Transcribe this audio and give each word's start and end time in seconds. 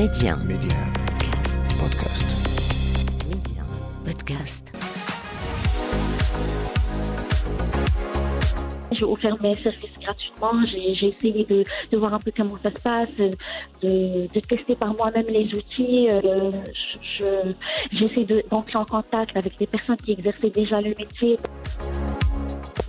Média. 0.00 0.34
Média. 0.46 0.78
Podcast. 1.78 2.24
Média. 3.28 3.62
Podcast. 4.06 4.72
J'ai 8.92 9.04
offert 9.04 9.36
mes 9.42 9.54
services 9.56 9.90
gratuitement. 10.00 10.62
J'ai 10.64 11.08
essayé 11.08 11.44
de, 11.44 11.64
de 11.92 11.96
voir 11.98 12.14
un 12.14 12.18
peu 12.18 12.32
comment 12.34 12.56
ça 12.62 12.70
se 12.70 12.80
passe, 12.80 13.08
de, 13.82 14.26
de 14.34 14.40
tester 14.48 14.74
par 14.74 14.94
moi-même 14.94 15.26
les 15.28 15.52
outils. 15.54 16.08
Euh, 16.10 16.50
je- 16.72 16.98
je- 17.18 17.52
J'essaie 17.98 18.24
de- 18.24 18.42
d'entrer 18.50 18.78
en 18.78 18.86
contact 18.86 19.36
avec 19.36 19.58
des 19.58 19.66
personnes 19.66 19.96
qui 19.96 20.12
exerçaient 20.12 20.48
déjà 20.50 20.80
le 20.80 20.94
métier. 20.98 21.36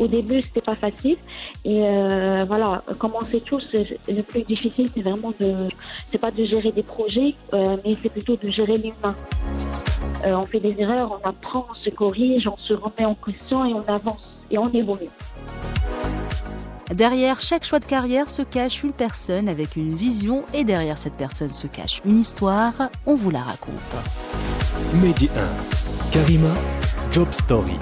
Au 0.02 0.08
début, 0.08 0.42
c'était 0.42 0.62
pas 0.62 0.76
facile. 0.76 1.18
Et 1.64 1.80
euh, 1.86 2.44
voilà, 2.48 2.84
comme 2.98 3.12
on 3.22 3.24
sait 3.26 3.42
tous, 3.42 3.64
c'est- 3.72 4.00
le 4.12 4.24
plus 4.24 4.42
difficile, 4.42 4.90
c'est 4.96 5.04
vraiment 5.04 5.32
de, 5.40 5.52
c'est 6.12 6.18
pas 6.18 6.32
de 6.32 6.44
gérer 6.44 6.72
des 6.72 6.82
projets, 6.82 7.36
euh, 7.54 7.78
mais 7.86 7.96
c'est 8.02 8.10
plutôt 8.10 8.36
de 8.36 8.48
gérer 8.48 8.78
l'humain. 8.78 9.16
Euh, 10.26 10.34
on 10.42 10.48
fait 10.48 10.60
des 10.60 10.76
erreurs, 10.80 11.10
on 11.24 11.28
apprend, 11.28 11.68
on 11.70 11.76
se 11.76 11.92
corrige, 11.92 12.48
on 12.48 12.58
se 12.58 12.74
remet 12.74 13.06
en 13.06 13.14
question 13.16 13.64
et 13.66 13.74
on 13.76 13.82
avance 13.88 14.22
et 14.50 14.58
on 14.58 14.70
évolue. 14.74 15.10
Derrière 16.92 17.40
chaque 17.40 17.64
choix 17.64 17.80
de 17.80 17.86
carrière 17.86 18.28
se 18.30 18.42
cache 18.42 18.84
une 18.84 18.92
personne 18.94 19.48
avec 19.48 19.76
une 19.76 19.96
vision 19.96 20.44
et 20.54 20.64
derrière 20.64 20.98
cette 20.98 21.14
personne 21.16 21.50
se 21.50 21.68
cache 21.68 22.02
une 22.06 22.20
histoire. 22.20 22.74
On 23.06 23.16
vous 23.16 23.30
la 23.30 23.42
raconte. 23.42 23.96
Mehdi 24.96 25.30
1. 25.38 26.10
Karima, 26.12 26.54
Job 27.12 27.28
Story. 27.32 27.78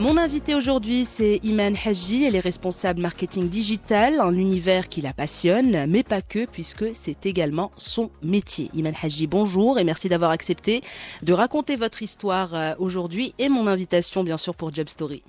Mon 0.00 0.16
invité 0.16 0.56
aujourd'hui, 0.56 1.04
c'est 1.04 1.38
Iman 1.44 1.76
Haji. 1.84 2.24
Elle 2.24 2.34
est 2.34 2.40
responsable 2.40 3.00
marketing 3.00 3.48
digital, 3.48 4.18
un 4.18 4.34
univers 4.34 4.88
qui 4.88 5.00
la 5.00 5.12
passionne, 5.12 5.86
mais 5.88 6.02
pas 6.02 6.20
que, 6.20 6.46
puisque 6.46 6.84
c'est 6.94 7.26
également 7.26 7.70
son 7.76 8.10
métier. 8.20 8.70
Iman 8.74 8.92
Haji, 9.00 9.28
bonjour 9.28 9.78
et 9.78 9.84
merci 9.84 10.08
d'avoir 10.08 10.32
accepté 10.32 10.82
de 11.22 11.32
raconter 11.32 11.76
votre 11.76 12.02
histoire 12.02 12.54
euh, 12.54 12.74
aujourd'hui 12.78 13.34
et 13.38 13.48
mon 13.48 13.68
invitation, 13.68 14.24
bien 14.24 14.36
sûr, 14.36 14.56
pour 14.56 14.74
Job 14.74 14.88
Story. 14.88 15.22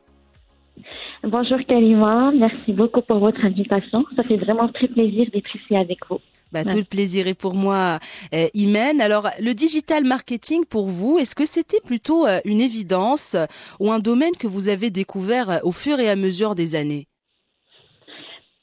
Bonjour 1.28 1.58
Kalima, 1.68 2.32
merci 2.32 2.72
beaucoup 2.72 3.02
pour 3.02 3.18
votre 3.18 3.44
invitation. 3.44 4.06
Ça 4.16 4.24
fait 4.24 4.38
vraiment 4.38 4.68
très 4.68 4.88
plaisir 4.88 5.26
d'être 5.34 5.56
ici 5.56 5.76
avec 5.76 5.98
vous. 6.08 6.20
Bah, 6.52 6.62
Ouais. 6.64 6.72
Tout 6.72 6.78
le 6.78 6.84
plaisir 6.84 7.28
est 7.28 7.34
pour 7.34 7.56
moi, 7.56 8.00
euh, 8.34 8.48
Imen. 8.54 9.02
Alors, 9.02 9.30
le 9.40 9.54
digital 9.54 10.04
marketing 10.04 10.66
pour 10.66 10.86
vous, 10.86 11.18
est-ce 11.18 11.34
que 11.34 11.48
c'était 11.48 11.82
plutôt 11.84 12.28
euh, 12.28 12.40
une 12.46 12.62
évidence 12.62 13.34
euh, 13.34 13.46
ou 13.80 13.92
un 13.92 14.00
domaine 14.00 14.36
que 14.38 14.46
vous 14.46 14.70
avez 14.70 14.92
découvert 14.92 15.50
euh, 15.50 15.58
au 15.64 15.72
fur 15.72 16.00
et 16.00 16.10
à 16.10 16.16
mesure 16.16 16.54
des 16.54 16.76
années? 16.76 17.08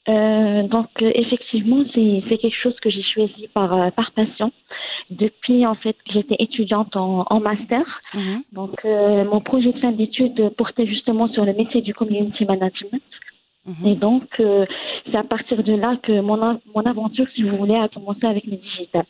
Euh, 0.09 0.63
donc 0.63 0.89
euh, 1.01 1.11
effectivement, 1.15 1.83
c'est 1.93 2.37
quelque 2.37 2.57
chose 2.61 2.75
que 2.81 2.89
j'ai 2.89 3.03
choisi 3.03 3.47
par 3.53 3.73
euh, 3.73 3.89
par 3.91 4.11
passion. 4.11 4.51
Depuis 5.09 5.65
en 5.65 5.75
fait 5.75 5.93
que 5.93 6.13
j'étais 6.13 6.35
étudiante 6.39 6.95
en, 6.97 7.25
en 7.29 7.39
master, 7.39 7.85
donc 8.51 8.73
euh, 8.83 9.23
mon 9.23 9.39
projet 9.39 9.71
de 9.71 9.79
fin 9.79 9.91
d'études 9.91 10.49
portait 10.57 10.87
justement 10.87 11.29
sur 11.29 11.45
le 11.45 11.53
métier 11.53 11.81
du 11.81 11.93
community 11.93 12.45
management. 12.45 13.01
Mhm. 13.65 13.87
Et 13.87 13.95
donc 13.95 14.27
euh, 14.41 14.65
c'est 15.05 15.17
à 15.17 15.23
partir 15.23 15.63
de 15.63 15.73
là 15.73 15.97
que 16.03 16.19
mon 16.19 16.59
mon 16.75 16.81
aventure, 16.81 17.27
si 17.33 17.43
vous 17.43 17.55
voulez, 17.55 17.75
a 17.75 17.87
commencé 17.87 18.25
avec 18.25 18.45
le 18.45 18.57
digital. 18.57 19.05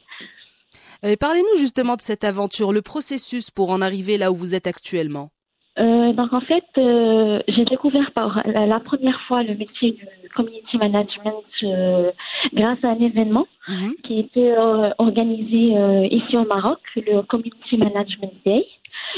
Parlez-nous 1.19 1.59
justement 1.59 1.95
de 1.95 2.01
cette 2.01 2.23
aventure, 2.23 2.71
le 2.71 2.81
processus 2.81 3.51
pour 3.51 3.71
en 3.71 3.81
arriver 3.81 4.17
là 4.17 4.31
où 4.31 4.35
vous 4.35 4.55
êtes 4.55 4.67
actuellement. 4.67 5.31
Euh, 5.79 6.13
donc 6.13 6.33
en 6.33 6.41
fait, 6.41 6.65
euh, 6.77 7.41
j'ai 7.47 7.65
découvert 7.65 8.11
par 8.11 8.43
la, 8.45 8.67
la 8.67 8.79
première 8.79 9.19
fois 9.21 9.41
le 9.41 9.55
métier 9.55 9.91
du 9.91 10.07
community 10.35 10.77
management 10.77 11.43
euh, 11.63 12.11
grâce 12.53 12.83
à 12.83 12.89
un 12.89 12.99
événement 12.99 13.47
Mhm. 13.67 13.93
qui 14.03 14.19
était 14.19 14.51
euh, 14.57 14.89
organisé 14.97 15.77
euh, 15.77 16.05
ici 16.11 16.35
au 16.37 16.45
Maroc, 16.45 16.79
le 16.97 17.21
Community 17.21 17.77
Management 17.77 18.33
Day. 18.45 18.65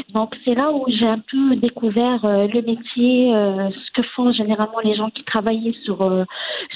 Donc 0.09 0.35
c'est 0.43 0.55
là 0.55 0.71
où 0.71 0.85
j'ai 0.87 1.07
un 1.07 1.19
peu 1.19 1.55
découvert 1.55 2.23
euh, 2.25 2.47
le 2.47 2.61
métier, 2.61 3.33
euh, 3.35 3.69
ce 3.71 3.91
que 3.91 4.07
font 4.15 4.31
généralement 4.31 4.79
les 4.83 4.95
gens 4.95 5.09
qui 5.09 5.23
travaillaient 5.23 5.75
sur 5.83 6.01
euh, 6.01 6.23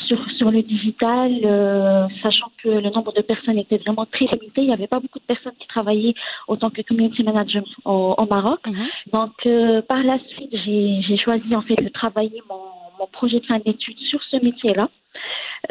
sur 0.07 0.19
sur 0.37 0.51
le 0.51 0.61
digital, 0.61 1.31
euh, 1.43 2.07
sachant 2.21 2.51
que 2.63 2.69
le 2.69 2.89
nombre 2.89 3.13
de 3.13 3.21
personnes 3.21 3.57
était 3.57 3.77
vraiment 3.77 4.05
très 4.05 4.25
limité. 4.25 4.61
Il 4.61 4.67
n'y 4.67 4.73
avait 4.73 4.87
pas 4.87 4.99
beaucoup 4.99 5.19
de 5.19 5.25
personnes 5.25 5.55
qui 5.59 5.67
travaillaient 5.67 6.15
autant 6.47 6.69
que 6.69 6.81
community 6.81 7.23
manager 7.23 7.63
au, 7.85 8.15
au 8.17 8.25
Maroc. 8.25 8.59
Mhm. 8.67 8.87
Donc 9.13 9.33
euh, 9.45 9.81
par 9.81 10.03
la 10.03 10.19
suite, 10.19 10.55
j'ai 10.65 11.01
j'ai 11.01 11.17
choisi 11.17 11.55
en 11.55 11.61
fait 11.61 11.75
de 11.75 11.89
travailler 11.89 12.41
mon 12.49 12.59
mon 12.99 13.07
projet 13.07 13.39
de 13.39 13.45
fin 13.45 13.59
d'études 13.59 13.99
sur 14.09 14.21
ce 14.23 14.37
métier-là. 14.43 14.89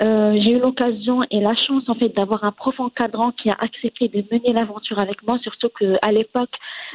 Euh, 0.01 0.33
j'ai 0.43 0.53
eu 0.53 0.59
l'occasion 0.59 1.23
et 1.31 1.41
la 1.41 1.55
chance 1.55 1.89
en 1.89 1.95
fait 1.95 2.11
d'avoir 2.11 2.45
un 2.45 2.53
prof 2.53 2.79
encadrant 2.79 3.33
qui 3.33 3.51
a 3.51 3.57
accepté 3.59 4.09
de 4.09 4.25
mener 4.31 4.53
l'aventure 4.53 4.99
avec 4.99 5.23
moi, 5.27 5.39
surtout 5.39 5.69
que 5.79 5.97
à 6.03 6.13
l'époque 6.13 6.51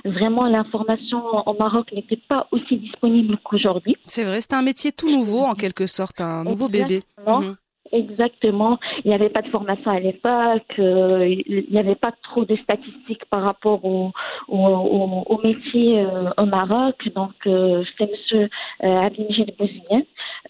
vraiment 0.05 0.47
l'information 0.47 1.21
au 1.47 1.53
Maroc 1.53 1.91
n'était 1.91 2.19
pas 2.29 2.47
aussi 2.51 2.77
disponible 2.77 3.37
qu'aujourd'hui. 3.43 3.95
C'est 4.05 4.23
vrai, 4.23 4.41
c'est 4.41 4.53
un 4.53 4.61
métier 4.61 4.91
tout 4.91 5.09
nouveau 5.09 5.39
en 5.39 5.53
quelque 5.53 5.87
sorte, 5.87 6.21
un 6.21 6.43
nouveau 6.43 6.69
bébé. 6.69 7.01
Exactement. 7.01 7.41
Mhm. 7.41 7.55
Exactement. 7.91 8.79
Il 9.03 9.09
n'y 9.09 9.13
avait 9.13 9.29
pas 9.29 9.43
de 9.43 9.49
formation 9.49 9.91
à 9.91 9.99
l'époque. 9.99 10.73
euh, 10.79 11.27
il 11.27 11.67
n'y 11.69 11.77
avait 11.77 11.93
pas 11.95 12.11
trop 12.23 12.43
de 12.43 12.55
statistiques 12.55 13.23
par 13.29 13.43
rapport 13.43 13.85
au, 13.85 14.11
au, 14.47 14.57
au, 14.57 15.23
au 15.27 15.41
métier 15.43 15.99
euh, 15.99 16.31
au 16.37 16.45
Maroc. 16.45 16.95
Donc, 17.13 17.33
euh, 17.45 17.83
c'était 17.91 18.11
Monsieur 18.11 18.49
euh, 18.83 18.99
Abdelmajid 19.05 19.53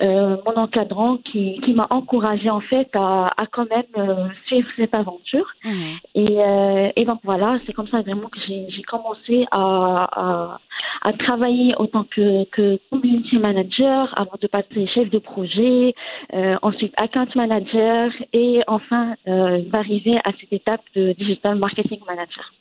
euh, 0.01 0.37
mon 0.45 0.55
encadrant, 0.55 1.17
qui, 1.17 1.59
qui 1.63 1.73
m'a 1.73 1.87
encouragé 1.89 2.49
en 2.49 2.61
fait 2.61 2.89
à, 2.93 3.27
à 3.37 3.45
quand 3.45 3.69
même 3.69 3.83
euh, 3.97 4.27
suivre 4.47 4.67
cette 4.75 4.93
aventure. 4.93 5.47
Mhm. 5.63 5.97
Et, 6.15 6.37
euh, 6.39 6.91
et 6.95 7.05
donc 7.05 7.19
voilà, 7.23 7.59
c'est 7.65 7.73
comme 7.73 7.87
ça 7.87 8.01
vraiment 8.01 8.29
que 8.29 8.39
j'ai 8.47 8.81
commencé 8.83 9.45
à, 9.51 10.07
à, 10.11 10.59
à 11.03 11.13
travailler 11.13 11.75
autant 11.77 12.05
que, 12.05 12.45
que 12.45 12.79
community 12.89 13.37
manager 13.37 14.13
avant 14.19 14.37
de 14.41 14.47
passer 14.47 14.87
chef 14.87 15.09
de 15.09 15.19
projet, 15.19 15.93
euh, 16.33 16.55
ensuite 16.61 16.93
account 17.01 17.27
manager 17.35 18.11
et 18.33 18.61
enfin 18.67 19.15
euh, 19.27 19.61
d'arriver 19.71 20.17
à 20.25 20.31
cette 20.39 20.53
étape 20.53 20.81
de 20.95 21.13
digital 21.13 21.55
marketing 21.55 21.99
manager. 22.07 22.51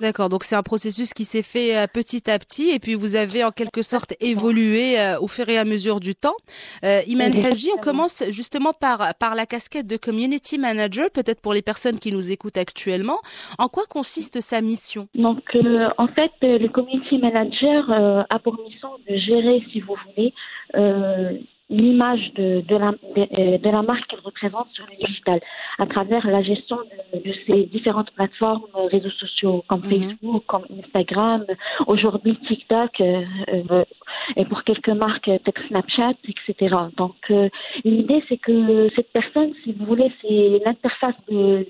D'accord, 0.00 0.28
donc 0.28 0.44
c'est 0.44 0.56
un 0.56 0.62
processus 0.62 1.12
qui 1.14 1.24
s'est 1.24 1.42
fait 1.42 1.76
euh, 1.76 1.86
petit 1.92 2.30
à 2.30 2.38
petit 2.38 2.70
et 2.70 2.78
puis 2.78 2.94
vous 2.94 3.16
avez 3.16 3.44
en 3.44 3.50
quelque 3.50 3.82
sorte 3.82 4.14
évolué 4.20 4.98
euh, 4.98 5.18
au 5.20 5.28
fur 5.28 5.48
et 5.48 5.58
à 5.58 5.64
mesure 5.64 6.00
du 6.00 6.14
temps. 6.14 6.36
Euh, 6.84 7.00
Iman. 7.06 7.32
Haji, 7.32 7.70
on 7.76 7.80
commence 7.80 8.22
justement 8.30 8.72
par, 8.72 9.14
par 9.16 9.34
la 9.34 9.46
casquette 9.46 9.86
de 9.86 9.96
community 9.96 10.58
manager, 10.58 11.10
peut-être 11.10 11.40
pour 11.40 11.54
les 11.54 11.62
personnes 11.62 11.98
qui 11.98 12.12
nous 12.12 12.32
écoutent 12.32 12.56
actuellement. 12.56 13.18
En 13.58 13.68
quoi 13.68 13.84
consiste 13.88 14.40
sa 14.40 14.60
mission? 14.60 15.08
Donc, 15.14 15.42
euh, 15.54 15.88
en 15.98 16.08
fait, 16.08 16.32
euh, 16.42 16.58
le 16.58 16.68
community 16.68 17.18
manager 17.18 17.90
euh, 17.90 18.22
a 18.30 18.38
pour 18.38 18.58
mission 18.60 18.88
de 19.08 19.16
gérer, 19.16 19.62
si 19.72 19.80
vous 19.80 19.94
voulez, 20.06 20.32
euh, 20.76 21.32
l'image 21.70 22.32
de, 22.34 22.60
de, 22.68 22.76
la, 22.76 22.90
de, 22.90 23.22
euh, 23.38 23.58
de 23.58 23.70
la 23.70 23.82
marque 23.82 24.06
qu'elle 24.08 24.20
représente 24.20 24.68
sur 24.72 24.84
le 24.86 25.06
digital 25.06 25.40
à 25.78 25.86
travers 25.86 26.26
la 26.26 26.42
gestion 26.42 26.78
de, 27.14 27.32
ces 27.46 27.64
différentes 27.64 28.10
plateformes, 28.10 28.64
euh, 28.76 28.86
réseaux 28.86 29.10
sociaux 29.10 29.64
comme 29.66 29.80
Mhm. 29.80 29.90
Facebook, 29.90 30.44
comme 30.46 30.66
Instagram, 30.78 31.44
aujourd'hui 31.86 32.36
TikTok, 32.46 33.00
euh, 33.00 33.84
et 34.36 34.44
pour 34.44 34.62
quelques 34.64 34.90
marques, 34.90 35.24
peut-être 35.26 35.62
Snapchat, 35.68 36.14
etc. 36.28 36.76
Donc, 36.96 37.16
euh, 37.30 37.48
l'idée, 37.84 38.22
c'est 38.28 38.36
que 38.36 38.90
cette 38.94 39.10
personne, 39.12 39.52
si 39.62 39.72
vous 39.72 39.86
voulez, 39.86 40.12
c'est 40.20 40.60
l'interface 40.64 41.16
de, 41.30 41.66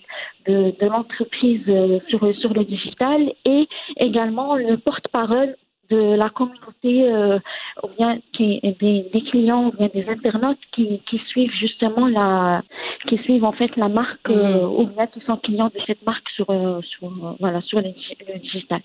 de, 0.47 0.87
l'entreprise 0.87 1.65
sur, 2.09 2.35
sur 2.37 2.53
le 2.53 2.65
digital 2.65 3.33
et 3.45 3.67
également 3.97 4.57
le 4.57 4.77
porte-parole 4.77 5.57
de 5.91 6.15
la 6.17 6.31
communauté 6.31 7.09
euh, 7.11 7.39
ou 7.83 7.89
bien 7.99 8.19
qui, 8.33 8.61
des, 8.61 9.07
des 9.13 9.23
clients 9.31 9.67
ou 9.69 9.73
bien 9.73 9.89
des 9.95 10.07
internautes 10.09 10.59
qui, 10.75 11.01
qui 11.09 11.19
suivent 11.29 11.53
justement 11.59 12.07
la 12.09 12.63
qui 13.09 13.19
suivent 13.19 13.45
en 13.45 13.53
fait 13.53 13.75
la 13.77 13.89
marque 13.89 14.31
euh, 14.31 14.67
ou 14.67 14.87
bien 14.87 15.07
qui 15.07 15.21
sont 15.27 15.37
clients 15.39 15.71
de 15.75 15.81
cette 15.87 16.05
marque 16.07 16.29
sur 16.31 16.49
euh, 16.51 16.81
sur 16.83 17.09
euh, 17.09 17.33
voilà 17.41 17.61
sur 17.63 17.81
le, 17.81 17.89
digi- 17.89 18.17
le 18.33 18.39
digital. 18.39 18.81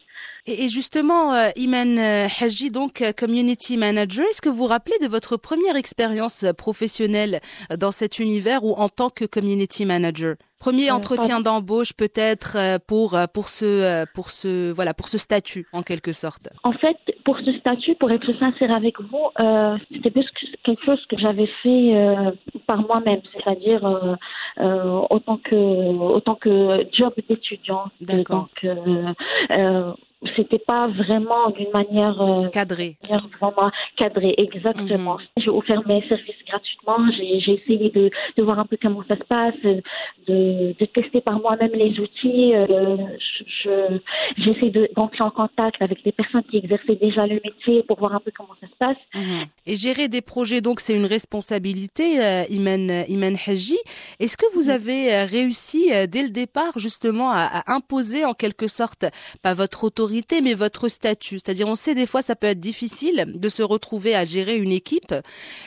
Et, 0.45 0.65
et 0.65 0.69
justement, 0.69 1.33
euh, 1.33 1.49
Iman 1.55 1.97
euh, 1.97 2.27
Haji, 2.39 2.71
donc 2.71 3.03
community 3.17 3.77
manager, 3.77 4.25
est-ce 4.29 4.41
que 4.41 4.49
vous 4.49 4.55
vous 4.57 4.65
rappelez 4.65 4.97
de 5.01 5.07
votre 5.07 5.37
première 5.37 5.75
expérience 5.75 6.45
professionnelle 6.57 7.39
dans 7.77 7.91
cet 7.91 8.19
univers 8.19 8.63
ou 8.63 8.73
en 8.73 8.89
tant 8.89 9.09
que 9.09 9.25
community 9.25 9.85
manager? 9.85 10.35
Premier 10.59 10.91
entretien 10.91 11.39
d'embauche 11.39 11.93
peut-être 11.93 12.57
euh, 12.57 12.77
pour 12.85 13.15
euh, 13.15 13.25
pour 13.33 13.47
ce 13.49 13.65
euh, 13.65 14.05
pour 14.13 14.29
ce 14.29 14.71
voilà 14.71 14.93
pour 14.93 15.07
ce 15.07 15.17
statut 15.17 15.65
en 15.71 15.83
quelque 15.83 16.11
sorte. 16.11 16.49
En 16.63 16.73
fait, 16.73 16.97
pour 17.23 17.37
ce 17.39 17.51
statut, 17.59 17.95
pour 17.95 18.11
être 18.11 18.31
sincère 18.37 18.71
avec 18.73 18.99
vous, 18.99 19.25
euh, 19.39 19.77
c'était 19.91 20.11
plus 20.11 20.25
que- 20.31 20.57
quelque 20.63 20.83
chose 20.83 21.03
que 21.09 21.17
j'avais 21.17 21.47
fait 21.63 21.95
euh, 21.95 22.31
par 22.67 22.79
moi-même, 22.85 23.21
c'est-à-dire 23.33 23.85
euh, 23.85 24.15
euh, 24.59 25.01
autant 25.09 25.37
que 25.37 25.55
autant 25.55 26.35
que 26.35 26.85
job 26.91 27.13
d'étudiant. 27.29 27.85
D'accord. 28.01 28.47
Donc, 28.49 28.65
euh, 28.65 29.13
euh, 29.57 29.91
c'était 30.35 30.59
pas 30.59 30.87
vraiment 30.87 31.49
d'une 31.51 31.71
manière 31.71 32.21
euh, 32.21 32.49
cadrée, 32.49 32.97
vraiment 33.39 33.71
cadrée, 33.95 34.35
exactement. 34.37 35.15
Mhm. 35.15 35.43
J'ai 35.43 35.49
offert 35.49 35.81
mes 35.87 36.05
services 36.07 36.35
gratuitement. 36.45 36.97
J'ai, 37.17 37.53
essayé 37.53 37.89
de, 37.89 38.09
de 38.37 38.43
voir 38.43 38.59
un 38.59 38.65
peu 38.65 38.77
comment 38.81 39.03
ça 39.07 39.15
se 39.15 39.23
passe, 39.23 39.55
de, 39.63 40.75
de 40.77 40.85
tester 40.85 41.21
par 41.21 41.39
moi-même 41.39 41.71
les 41.73 41.97
outils. 41.99 42.53
Euh, 42.53 42.97
je, 43.63 43.99
j'essaie 44.37 44.71
de, 44.71 44.89
d'entrer 44.95 45.23
en 45.23 45.31
contact 45.31 45.81
avec 45.81 46.03
des 46.03 46.11
personnes 46.11 46.43
qui 46.43 46.57
exerçaient 46.57 46.95
déjà 46.95 47.25
le 47.25 47.39
métier 47.43 47.83
pour 47.83 47.99
voir 47.99 48.13
un 48.13 48.19
peu 48.19 48.31
comment 48.35 48.55
ça 48.59 48.67
se 48.67 48.75
passe. 48.77 48.97
Mhm. 49.15 49.45
Et 49.67 49.75
gérer 49.77 50.09
des 50.09 50.21
projets, 50.21 50.59
donc, 50.59 50.81
c'est 50.81 50.95
une 50.95 51.05
responsabilité, 51.05 52.21
euh, 52.21 52.43
Iman, 52.49 53.05
Iman 53.07 53.35
Haji. 53.47 53.77
Est-ce 54.19 54.35
que 54.35 54.53
vous 54.53 54.69
avez 54.69 55.13
euh, 55.13 55.25
réussi 55.25 55.93
euh, 55.93 56.07
dès 56.07 56.23
le 56.23 56.29
départ, 56.29 56.77
justement, 56.77 57.31
à, 57.31 57.45
à 57.45 57.73
imposer 57.73 58.25
en 58.25 58.33
quelque 58.33 58.67
sorte, 58.67 59.05
pas 59.41 59.53
votre 59.53 59.85
autorité, 59.85 60.08
mais 60.43 60.53
votre 60.53 60.87
statut 60.87 61.39
C'est-à-dire, 61.39 61.67
on 61.67 61.75
sait 61.75 61.95
des 61.95 62.05
fois, 62.05 62.21
ça 62.21 62.35
peut 62.35 62.47
être 62.47 62.59
difficile 62.59 63.25
de 63.35 63.49
se 63.49 63.63
retrouver 63.63 64.15
à 64.15 64.25
gérer 64.25 64.57
une 64.57 64.71
équipe. 64.71 65.13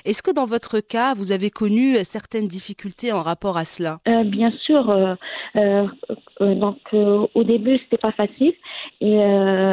Est-ce 0.04 0.22
que 0.22 0.30
dans 0.30 0.46
votre 0.46 0.80
cas, 0.80 1.14
vous 1.14 1.32
avez 1.32 1.50
connu 1.50 1.96
certaines 2.04 2.48
difficultés 2.48 3.12
en 3.12 3.22
rapport 3.22 3.56
à 3.56 3.64
cela? 3.64 3.98
Euh, 4.08 4.24
bien 4.24 4.50
sûr, 4.64 4.90
euh, 4.90 5.14
euh, 5.56 5.86
donc 6.40 6.78
au 6.92 7.44
début 7.44 7.78
c'était 7.78 7.98
pas 7.98 8.12
facile 8.12 8.52
et 9.00 9.16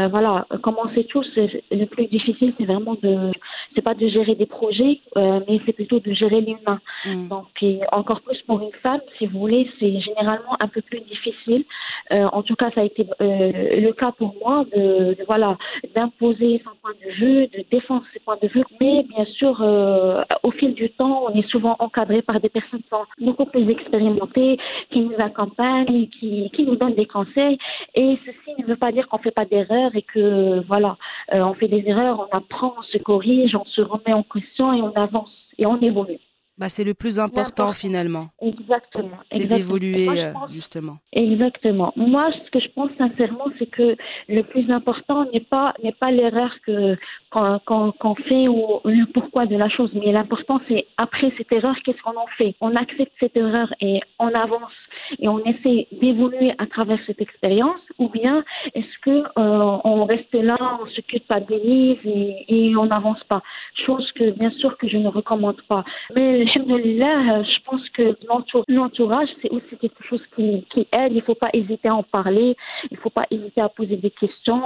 voilà, 0.09 0.45
comme 0.61 0.75
on 0.83 0.89
sait 0.93 1.05
tous, 1.05 1.27
le 1.35 1.85
plus 1.85 2.07
difficile 2.07 2.53
c'est 2.57 2.65
vraiment 2.65 2.95
de, 3.01 3.31
c'est 3.73 3.81
pas 3.81 3.93
de 3.93 4.07
gérer 4.07 4.35
des 4.35 4.45
projets, 4.45 4.99
mais 5.15 5.59
c'est 5.65 5.73
plutôt 5.73 5.99
de 5.99 6.13
gérer 6.13 6.41
l'humain. 6.41 6.79
Mm. 7.05 7.27
Donc 7.27 7.47
et 7.61 7.79
encore 7.91 8.21
plus 8.21 8.39
pour 8.43 8.61
une 8.61 8.73
femme, 8.83 9.01
si 9.17 9.25
vous 9.25 9.39
voulez, 9.39 9.69
c'est 9.79 9.99
généralement 9.99 10.55
un 10.61 10.67
peu 10.67 10.81
plus 10.81 11.01
difficile. 11.01 11.63
En 12.11 12.43
tout 12.43 12.55
cas, 12.55 12.71
ça 12.73 12.81
a 12.81 12.83
été 12.83 13.05
le 13.19 13.91
cas 13.91 14.11
pour 14.11 14.35
moi 14.41 14.58
de, 14.65 15.17
voilà 15.25 15.57
d'imposer 15.95 16.61
son 16.63 16.71
point 16.81 16.93
de 17.05 17.11
vue, 17.13 17.47
de 17.47 17.63
défendre 17.71 18.03
ses 18.13 18.19
points 18.19 18.37
de 18.41 18.47
vue. 18.47 18.63
Mais 18.79 19.03
bien 19.03 19.25
sûr, 19.25 19.59
euh, 19.61 20.21
au 20.43 20.51
fil 20.51 20.73
du 20.73 20.89
temps, 20.91 21.25
on 21.27 21.33
est 21.33 21.47
souvent 21.49 21.75
encadré 21.79 22.21
par 22.21 22.39
des 22.39 22.49
personnes 22.49 22.81
qui 22.81 22.89
sont 22.89 23.05
beaucoup 23.19 23.45
plus 23.45 23.69
expérimentées, 23.69 24.57
qui 24.91 25.01
nous 25.01 25.15
accompagnent, 25.19 26.07
qui, 26.07 26.49
qui 26.51 26.63
nous 26.65 26.75
donnent 26.75 26.95
des 26.95 27.05
conseils. 27.05 27.57
Et 27.95 28.17
ceci 28.25 28.61
ne 28.61 28.65
veut 28.65 28.75
pas 28.75 28.91
dire 28.91 29.07
qu'on 29.07 29.17
fait 29.17 29.31
pas 29.31 29.45
d'erreurs 29.45 29.95
et 29.95 30.01
que 30.01 30.61
voilà, 30.67 30.97
euh, 31.33 31.41
on 31.41 31.53
fait 31.53 31.67
des 31.67 31.83
erreurs, 31.87 32.27
on 32.31 32.35
apprend, 32.35 32.75
on 32.77 32.83
se 32.83 32.97
corrige, 32.97 33.55
on 33.55 33.65
se 33.65 33.81
remet 33.81 34.13
en 34.13 34.23
question 34.23 34.73
et 34.73 34.81
on 34.81 34.93
avance 34.95 35.31
et 35.57 35.65
on 35.65 35.79
évolue. 35.81 36.19
Bah, 36.59 36.67
c'est 36.67 36.83
le 36.83 36.93
plus 36.93 37.19
important 37.19 37.71
finalement, 37.71 38.27
Exactement. 38.41 39.17
c'est 39.31 39.45
d'évoluer 39.45 40.09
euh, 40.09 40.33
justement. 40.51 40.97
Exactement. 41.13 41.93
Moi, 41.95 42.29
ce 42.43 42.51
que 42.51 42.59
je 42.59 42.67
pense 42.75 42.91
sincèrement, 42.97 43.45
c'est 43.57 43.67
que 43.67 43.95
le 44.27 44.43
plus 44.43 44.69
important 44.69 45.23
n'est 45.31 45.39
pas 45.39 45.73
n'est 45.81 45.93
pas 45.93 46.11
l'erreur 46.11 46.53
que 46.65 46.97
qu'on 47.31 48.15
fait 48.27 48.49
ou 48.49 48.81
le 48.83 49.05
pourquoi 49.13 49.45
de 49.45 49.55
la 49.55 49.69
chose, 49.69 49.91
mais 49.93 50.11
l'important 50.11 50.59
c'est 50.67 50.85
après 50.97 51.31
cette 51.37 51.51
erreur, 51.53 51.75
qu'est-ce 51.85 52.01
qu'on 52.01 52.19
en 52.19 52.27
fait? 52.37 52.53
On 52.59 52.75
accepte 52.75 53.13
cette 53.21 53.37
erreur 53.37 53.73
et 53.79 54.01
on 54.19 54.27
avance 54.27 54.73
et 55.17 55.29
on 55.29 55.39
essaie 55.45 55.87
d'évoluer 56.01 56.51
à 56.57 56.65
travers 56.65 56.99
cette 57.07 57.21
expérience, 57.21 57.79
ou 57.99 58.09
bien 58.09 58.43
est-ce 58.75 58.97
que 59.05 59.17
euh, 59.37 59.77
on 59.85 60.03
reste 60.03 60.33
là, 60.33 60.57
on 60.81 60.87
se 60.87 60.99
culpabilise 61.01 61.99
et, 62.03 62.45
et 62.49 62.75
on 62.75 62.87
n'avance 62.87 63.23
pas? 63.29 63.41
Chose 63.85 64.11
que 64.11 64.31
bien 64.31 64.51
sûr 64.51 64.77
que 64.77 64.89
je 64.89 64.97
ne 64.97 65.07
recommande 65.07 65.61
pas. 65.69 65.85
Mais 66.15 66.48
alhamdoulilah, 66.55 67.39
euh, 67.39 67.43
je 67.43 67.63
pense 67.65 67.89
que 67.89 68.17
l'entour- 68.27 68.63
l'entourage, 68.67 69.29
c'est 69.41 69.49
aussi 69.49 69.77
quelque 69.79 70.03
chose 70.09 70.21
qui, 70.35 70.65
qui 70.73 70.81
aide. 70.97 71.11
Il 71.11 71.17
ne 71.17 71.21
faut 71.21 71.35
pas 71.35 71.49
hésiter 71.53 71.87
à 71.87 71.95
en 71.95 72.03
parler. 72.03 72.55
Il 72.91 72.97
ne 72.97 73.01
faut 73.01 73.09
pas 73.09 73.25
hésiter 73.31 73.61
à 73.61 73.69
poser 73.69 73.97
des 73.97 74.11
questions 74.11 74.61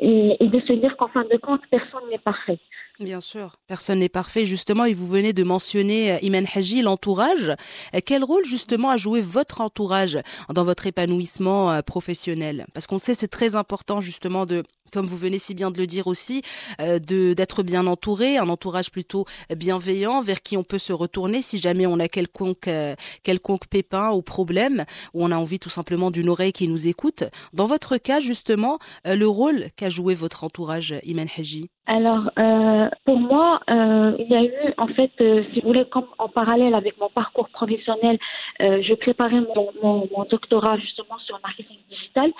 et, 0.00 0.36
de 0.40 0.60
se 0.60 0.72
dire 0.74 0.96
qu'en 0.96 1.08
fin 1.08 1.24
de 1.24 1.36
compte, 1.38 1.60
personne 1.70 2.02
n'est 2.10 2.18
parfait. 2.18 2.58
Bien 3.00 3.20
sûr, 3.20 3.56
personne 3.66 4.00
n'est 4.00 4.08
parfait 4.08 4.44
justement 4.46 4.84
et 4.84 4.94
vous 4.94 5.06
venez 5.06 5.32
de 5.32 5.42
mentionner 5.42 6.12
euh, 6.12 6.18
Iman 6.22 6.44
Haji, 6.54 6.82
l'entourage. 6.82 7.48
Euh, 7.94 8.00
Quel 8.04 8.22
rôle 8.22 8.44
justement 8.44 8.90
a 8.90 8.96
joué 8.96 9.20
votre 9.20 9.60
entourage 9.60 10.18
dans 10.54 10.64
votre 10.64 10.86
épanouissement 10.86 11.80
professionnel? 11.82 12.66
Parce 12.74 12.86
qu'on 12.86 12.98
sait, 12.98 13.14
c'est 13.14 13.28
très 13.28 13.56
important 13.56 14.00
justement 14.00 14.46
de 14.46 14.62
comme 14.92 15.06
vous 15.06 15.16
venez 15.16 15.38
si 15.38 15.54
bien 15.54 15.70
de 15.70 15.78
le 15.78 15.86
dire 15.86 16.06
aussi, 16.06 16.42
euh, 16.80 16.98
de 16.98 17.32
d'être 17.32 17.62
bien 17.62 17.86
entouré, 17.86 18.36
un 18.36 18.48
entourage 18.48 18.90
plutôt 18.90 19.24
bienveillant 19.56 20.22
vers 20.22 20.42
qui 20.42 20.56
on 20.56 20.64
peut 20.64 20.78
se 20.78 20.92
retourner 20.92 21.42
si 21.42 21.58
jamais 21.58 21.86
on 21.86 21.98
a 21.98 22.08
quelconque 22.08 22.68
euh, 22.68 22.94
quelconque 23.22 23.66
pépin 23.66 24.10
ou 24.10 24.22
problème 24.22 24.84
ou 25.14 25.24
on 25.24 25.30
a 25.30 25.36
envie 25.36 25.58
tout 25.58 25.70
simplement 25.70 26.10
d'une 26.10 26.28
oreille 26.28 26.52
qui 26.52 26.68
nous 26.68 26.86
écoute. 26.86 27.24
Dans 27.52 27.66
votre 27.66 27.96
cas 27.96 28.20
justement, 28.20 28.78
euh, 29.06 29.16
le 29.16 29.26
rôle 29.26 29.70
qu'a 29.76 29.88
joué 29.88 30.14
votre 30.14 30.44
entourage, 30.44 30.94
Iman 31.04 31.28
Haji? 31.36 31.70
Alors, 31.94 32.30
euh, 32.38 32.88
pour 33.04 33.18
moi, 33.18 33.60
euh, 33.68 34.16
il 34.18 34.26
y 34.30 34.34
a 34.34 34.44
eu, 34.44 34.74
en 34.78 34.86
fait, 34.86 35.10
euh, 35.20 35.42
si 35.52 35.60
vous 35.60 35.68
voulez, 35.68 35.84
comme 35.84 36.06
en 36.16 36.26
parallèle 36.26 36.74
avec 36.74 36.98
mon 36.98 37.10
parcours 37.10 37.50
professionnel, 37.50 38.18
je 38.60 38.94
préparais 38.94 39.40
mon, 39.40 39.68
mon, 39.82 40.08
mon 40.16 40.24
doctorat 40.24 40.78
justement 40.78 41.18
sur 41.18 41.36
le 41.36 41.42
marketing 41.42 41.76
digital. 41.90 42.32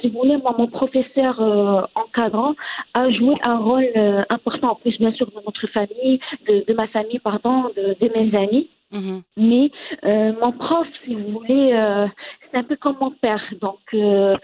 Si 0.00 0.08
vous 0.08 0.18
voulez, 0.20 0.36
moi, 0.36 0.54
mon 0.56 0.68
professeur 0.68 1.34
encadrant 1.96 2.54
a 2.94 3.10
joué 3.10 3.34
un 3.44 3.58
rôle 3.58 3.90
important, 4.28 4.72
en 4.72 4.74
plus, 4.76 4.96
bien 4.98 5.12
sûr, 5.12 5.26
de 5.26 5.40
notre 5.44 5.66
famille, 5.68 6.20
de, 6.46 6.64
de 6.68 6.74
ma 6.74 6.86
famille, 6.86 7.18
pardon, 7.18 7.72
de, 7.76 7.96
de 8.00 8.12
mes 8.14 8.36
amis. 8.36 8.68
Mhm. 8.92 9.22
Mais 9.36 9.70
euh, 10.04 10.32
mon 10.40 10.52
prof, 10.52 10.86
si 11.04 11.14
vous 11.14 11.32
voulez, 11.32 11.72
euh, 11.72 12.06
c'est 12.50 12.58
un 12.58 12.64
peu 12.64 12.76
comme 12.76 12.96
mon 13.00 13.10
père. 13.10 13.42
Donc, 13.60 13.80
euh, 13.94 14.36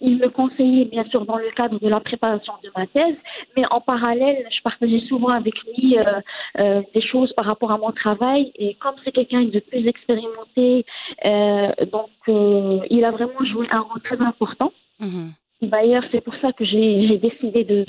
il 0.00 0.18
me 0.18 0.28
conseillait, 0.28 0.84
bien 0.84 1.04
sûr, 1.04 1.24
dans 1.24 1.36
le 1.36 1.50
cadre 1.50 1.78
de 1.78 1.88
la 1.88 2.00
préparation 2.00 2.54
de 2.62 2.70
ma 2.76 2.86
thèse, 2.86 3.16
mais 3.56 3.64
en 3.70 3.80
parallèle, 3.80 4.46
je 4.50 4.62
partageais 4.62 5.00
souvent 5.08 5.28
avec 5.30 5.54
lui 5.64 5.98
euh, 5.98 6.20
euh, 6.58 6.82
des 6.94 7.02
choses 7.02 7.32
par 7.34 7.44
rapport 7.44 7.72
à 7.72 7.78
mon 7.78 7.92
travail. 7.92 8.52
Et 8.56 8.74
comme 8.74 8.94
c'est 9.04 9.12
quelqu'un 9.12 9.42
de 9.42 9.60
plus 9.60 9.86
expérimenté, 9.86 10.84
donc 11.92 12.10
il 12.26 13.04
a 13.04 13.10
vraiment 13.10 13.44
joué 13.44 13.66
un 13.70 13.80
rôle 13.80 14.00
très 14.02 14.20
important. 14.20 14.72
Mhm. 15.00 15.32
D'ailleurs, 15.62 16.04
c'est 16.10 16.22
pour 16.22 16.34
ça 16.36 16.52
que 16.52 16.64
j'ai 16.64 17.18
décidé 17.18 17.64
de, 17.64 17.84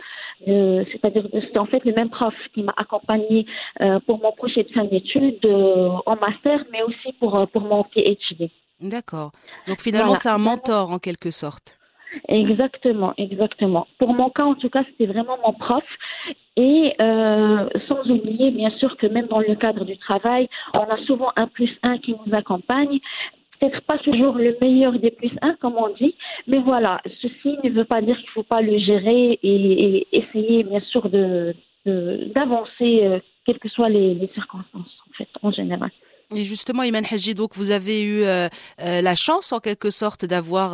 de 0.48 0.86
c'est-à-dire 0.92 1.24
que 1.30 1.42
c'était 1.42 1.60
en 1.60 1.66
fait 1.66 1.84
le 1.86 1.94
même 1.94 2.10
prof 2.10 2.34
qui 2.54 2.64
m'a 2.64 2.74
accompagné 2.78 3.46
euh, 3.82 4.00
pour 4.06 4.20
mon 4.22 4.32
projet 4.32 4.64
de 4.64 4.70
fin 4.70 4.86
d'études 4.86 5.46
euh, 5.46 5.90
en 6.06 6.16
master, 6.16 6.64
mais 6.72 6.82
aussi 6.84 7.14
pour 7.20 7.38
euh, 7.38 7.46
pour 7.46 7.62
mon 7.62 7.84
PhD. 7.84 8.50
D'accord. 8.80 9.32
Donc 9.68 9.80
finalement, 9.82 10.08
Voilà. 10.08 10.22
c'est 10.22 10.30
un 10.30 10.38
mentor 10.40 10.92
en 10.92 11.00
quelque 11.00 11.32
sorte. 11.32 11.78
Exactement, 12.28 13.14
exactement. 13.18 13.88
Pour 13.98 14.14
mon 14.14 14.30
cas, 14.30 14.44
en 14.44 14.56
tout 14.56 14.70
cas, 14.70 14.84
c'était 14.90 15.06
vraiment 15.06 15.38
mon 15.46 15.54
prof. 15.54 15.84
Et 16.58 16.94
euh, 17.00 17.70
sans 17.88 18.02
oublier, 18.10 18.52
bien 18.52 18.70
sûr, 18.72 18.98
que 18.98 19.08
même 19.08 19.28
dans 19.28 19.40
le 19.40 19.56
cadre 19.56 19.86
du 19.86 19.98
travail, 19.98 20.50
on 20.74 20.80
a 20.80 20.98
souvent 21.06 21.32
un 21.38 21.48
plus 21.48 21.72
un 21.84 21.98
qui 22.00 22.14
nous 22.26 22.34
accompagne. 22.36 23.00
Peut-être 23.62 23.82
pas 23.82 24.00
toujours 24.00 24.34
le 24.36 24.58
meilleur 24.60 24.98
des 24.98 25.12
plus 25.12 25.30
un, 25.44 25.54
comme 25.62 25.76
on 25.78 25.90
dit, 25.90 26.16
mais 26.48 26.58
voilà, 26.58 27.00
ceci 27.22 27.58
ne 27.64 27.70
veut 27.70 27.86
pas 27.86 28.02
dire 28.02 28.16
qu'il 28.18 28.26
ne 28.26 28.32
faut 28.32 28.44
pas 28.44 28.62
le 28.62 28.80
gérer 28.80 29.38
et, 29.44 30.08
essayer, 30.12 30.64
bien 30.64 30.80
sûr, 30.92 31.10
de 31.10 31.54
de- 31.86 32.32
d'avancer, 32.36 33.02
euh, 33.04 33.20
quelles 33.46 33.60
que 33.60 33.70
soient 33.70 33.90
les, 33.90 34.30
circonstances, 34.34 34.98
en 35.10 35.14
fait, 35.18 35.28
en 35.42 35.52
général. 35.52 35.92
Et 36.34 36.44
justement, 36.44 36.84
Iman 36.84 37.04
Haji, 37.10 37.34
donc 37.36 37.56
vous 37.56 37.72
avez 37.72 38.02
eu 38.02 38.24
euh, 38.24 38.48
euh, 38.82 39.02
la 39.02 39.16
chance 39.16 39.52
en 39.52 39.60
quelque 39.60 39.90
sorte 39.90 40.24
d'avoir 40.26 40.72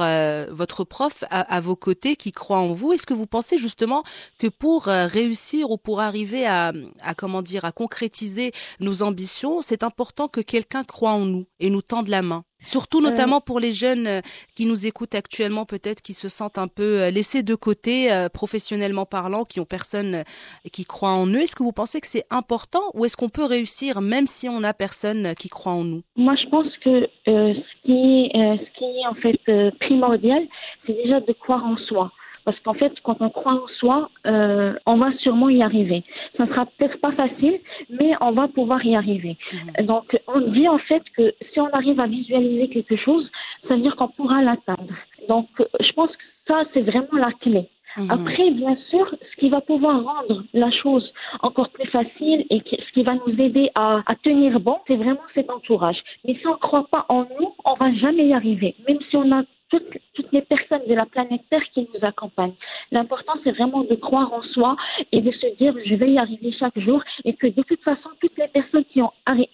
votre 0.51 0.83
prof 0.83 1.23
à, 1.29 1.41
à 1.41 1.59
vos 1.61 1.75
côtés 1.75 2.15
qui 2.15 2.31
croit 2.31 2.59
en 2.59 2.73
vous. 2.73 2.93
Est-ce 2.93 3.07
que 3.07 3.13
vous 3.15 3.25
pensez 3.25 3.57
justement 3.57 4.03
que 4.37 4.47
pour 4.47 4.83
réussir 4.85 5.71
ou 5.71 5.77
pour 5.77 5.99
arriver 5.99 6.45
à, 6.45 6.73
à 7.01 7.15
comment 7.15 7.41
dire 7.41 7.65
à 7.65 7.71
concrétiser 7.71 8.51
nos 8.79 9.01
ambitions, 9.01 9.61
c'est 9.61 9.83
important 9.83 10.27
que 10.27 10.41
quelqu'un 10.41 10.83
croit 10.83 11.11
en 11.11 11.25
nous 11.25 11.47
et 11.59 11.69
nous 11.69 11.81
tende 11.81 12.09
la 12.09 12.21
main? 12.21 12.43
Surtout 12.63 13.01
notamment 13.01 13.39
pour 13.39 13.59
les 13.59 13.71
jeunes 13.71 14.07
euh, 14.07 14.21
qui 14.55 14.65
nous 14.65 14.87
écoutent 14.87 15.15
actuellement, 15.15 15.65
peut-être 15.65 16.01
qui 16.01 16.13
se 16.13 16.27
sentent 16.27 16.57
un 16.57 16.67
peu 16.67 17.01
euh, 17.01 17.11
laissés 17.11 17.43
de 17.43 17.55
côté 17.55 18.11
euh, 18.11 18.29
professionnellement 18.29 19.05
parlant, 19.05 19.45
qui 19.45 19.59
ont 19.59 19.65
personne 19.65 20.15
euh, 20.15 20.23
qui 20.71 20.83
croit 20.83 21.11
en 21.11 21.27
eux. 21.27 21.41
Est-ce 21.41 21.55
que 21.55 21.63
vous 21.63 21.71
pensez 21.71 22.01
que 22.01 22.07
c'est 22.07 22.25
important 22.31 22.81
ou 22.93 23.05
est-ce 23.05 23.15
qu'on 23.15 23.29
peut 23.29 23.45
réussir 23.45 24.01
même 24.01 24.25
si 24.25 24.49
on 24.49 24.61
n'a 24.61 24.73
personne 24.73 25.27
euh, 25.27 25.33
qui 25.33 25.49
croit 25.49 25.73
en 25.73 25.83
nous? 25.83 26.01
Moi, 26.15 26.35
je 26.35 26.49
pense 26.49 26.67
que 26.83 26.89
euh, 26.89 27.53
ce, 27.53 27.85
qui 27.85 27.93
est, 27.93 28.35
euh, 28.35 28.57
ce 28.57 28.77
qui 28.77 28.85
est 28.85 29.07
en 29.07 29.15
fait 29.15 29.39
euh, 29.49 29.71
primordial, 29.79 30.43
c'est 30.85 30.93
déjà 30.93 31.19
de 31.19 31.33
croire 31.33 31.63
en 31.63 31.77
soi. 31.77 32.11
Parce 32.47 32.57
qu'en 32.61 32.75
fait, 32.75 32.93
quand 33.03 33.17
on 33.19 33.29
croit 33.29 33.61
en 33.61 33.67
soi, 33.77 34.09
euh, 34.25 34.73
on 34.85 34.95
va 34.95 35.11
sûrement 35.17 35.49
y 35.49 35.61
arriver. 35.61 36.05
Ça 36.37 36.45
ne 36.45 36.49
sera 36.49 36.65
peut-être 36.65 36.97
pas 37.01 37.11
facile, 37.11 37.59
mais 37.89 38.13
on 38.21 38.31
va 38.31 38.47
pouvoir 38.47 38.85
y 38.85 38.95
arriver. 38.95 39.35
Donc, 39.83 40.17
on 40.29 40.39
dit 40.39 40.65
en 40.69 40.77
fait 40.77 41.03
que 41.17 41.33
si 41.51 41.59
on 41.59 41.67
arrive 41.71 41.99
à 41.99 42.07
visualiser 42.07 42.69
quelque 42.69 42.95
chose, 42.95 43.29
ça 43.67 43.75
veut 43.75 43.81
dire 43.81 43.97
qu'on 43.97 44.07
pourra 44.07 44.41
l'atteindre. 44.43 44.93
Donc, 45.27 45.49
je 45.81 45.91
pense 45.91 46.09
que 46.09 46.23
ça, 46.47 46.63
c'est 46.73 46.83
vraiment 46.83 47.17
la 47.17 47.33
clé. 47.33 47.67
Mhm. 47.97 48.11
Après, 48.11 48.51
bien 48.51 48.77
sûr, 48.89 49.13
ce 49.29 49.35
qui 49.41 49.49
va 49.49 49.59
pouvoir 49.59 50.01
rendre 50.01 50.45
la 50.53 50.71
chose 50.71 51.11
encore 51.41 51.69
plus 51.71 51.89
facile 51.89 52.45
et 52.49 52.61
ce 52.65 52.93
qui 52.93 53.03
va 53.03 53.15
nous 53.15 53.41
aider 53.41 53.71
à, 53.75 54.03
à 54.05 54.15
tenir 54.15 54.61
bon, 54.61 54.77
c'est 54.87 54.95
vraiment 54.95 55.27
cet 55.35 55.49
entourage. 55.49 56.01
Mais 56.23 56.35
si 56.35 56.47
on 56.47 56.51
ne 56.51 56.55
croit 56.67 56.87
pas 56.89 57.05
en 57.09 57.23
nous, 57.23 57.53
on 57.65 57.73
va 57.73 57.93
jamais 57.95 58.27
y 58.27 58.33
arriver. 58.33 58.73
Même 58.87 58.99
si 59.09 59.17
on 59.17 59.29
a 59.33 59.43
toutes, 59.69 59.97
toutes 60.13 60.31
les 60.31 60.41
personnes 60.41 60.85
de 60.87 60.93
la 60.93 61.05
planète 61.05 61.41
Terre 61.49 61.63
qui 61.73 61.87
nous 61.93 62.07
accompagnent. 62.07 62.55
L'important, 62.91 63.33
c'est 63.43 63.51
vraiment 63.51 63.83
de 63.83 63.95
croire 63.95 64.31
en 64.33 64.41
soi 64.41 64.75
et 65.11 65.21
de 65.21 65.31
se 65.31 65.57
dire 65.57 65.73
je 65.85 65.95
vais 65.95 66.11
y 66.11 66.17
arriver 66.17 66.51
chaque 66.51 66.79
jour 66.79 67.03
et 67.25 67.33
que 67.33 67.47
de 67.47 67.61
toute 67.63 67.81
façon, 67.81 68.09
toutes 68.21 68.37
les 68.37 68.47
personnes 68.47 68.85
qui 68.85 69.01
ont, 69.01 69.11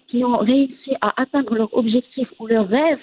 qui 0.07 0.23
ont 0.23 0.37
réussi 0.37 0.95
à 1.01 1.21
atteindre 1.21 1.55
leur 1.55 1.73
objectif 1.75 2.27
ou 2.39 2.47
leur 2.47 2.67
rêve, 2.67 2.99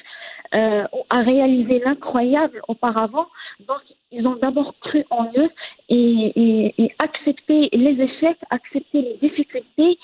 euh, 0.54 0.84
à 1.10 1.20
réaliser 1.22 1.78
l'incroyable 1.78 2.60
auparavant. 2.66 3.26
Donc, 3.68 3.82
ils 4.10 4.26
ont 4.26 4.36
d'abord 4.36 4.74
cru 4.80 5.04
en 5.10 5.26
eux 5.36 5.50
et, 5.88 6.32
et, 6.34 6.74
et, 6.82 6.94
accepté 6.98 7.68
les 7.72 8.02
échecs, 8.02 8.38
accepté 8.50 9.02
les 9.02 9.28
difficultés 9.28 9.98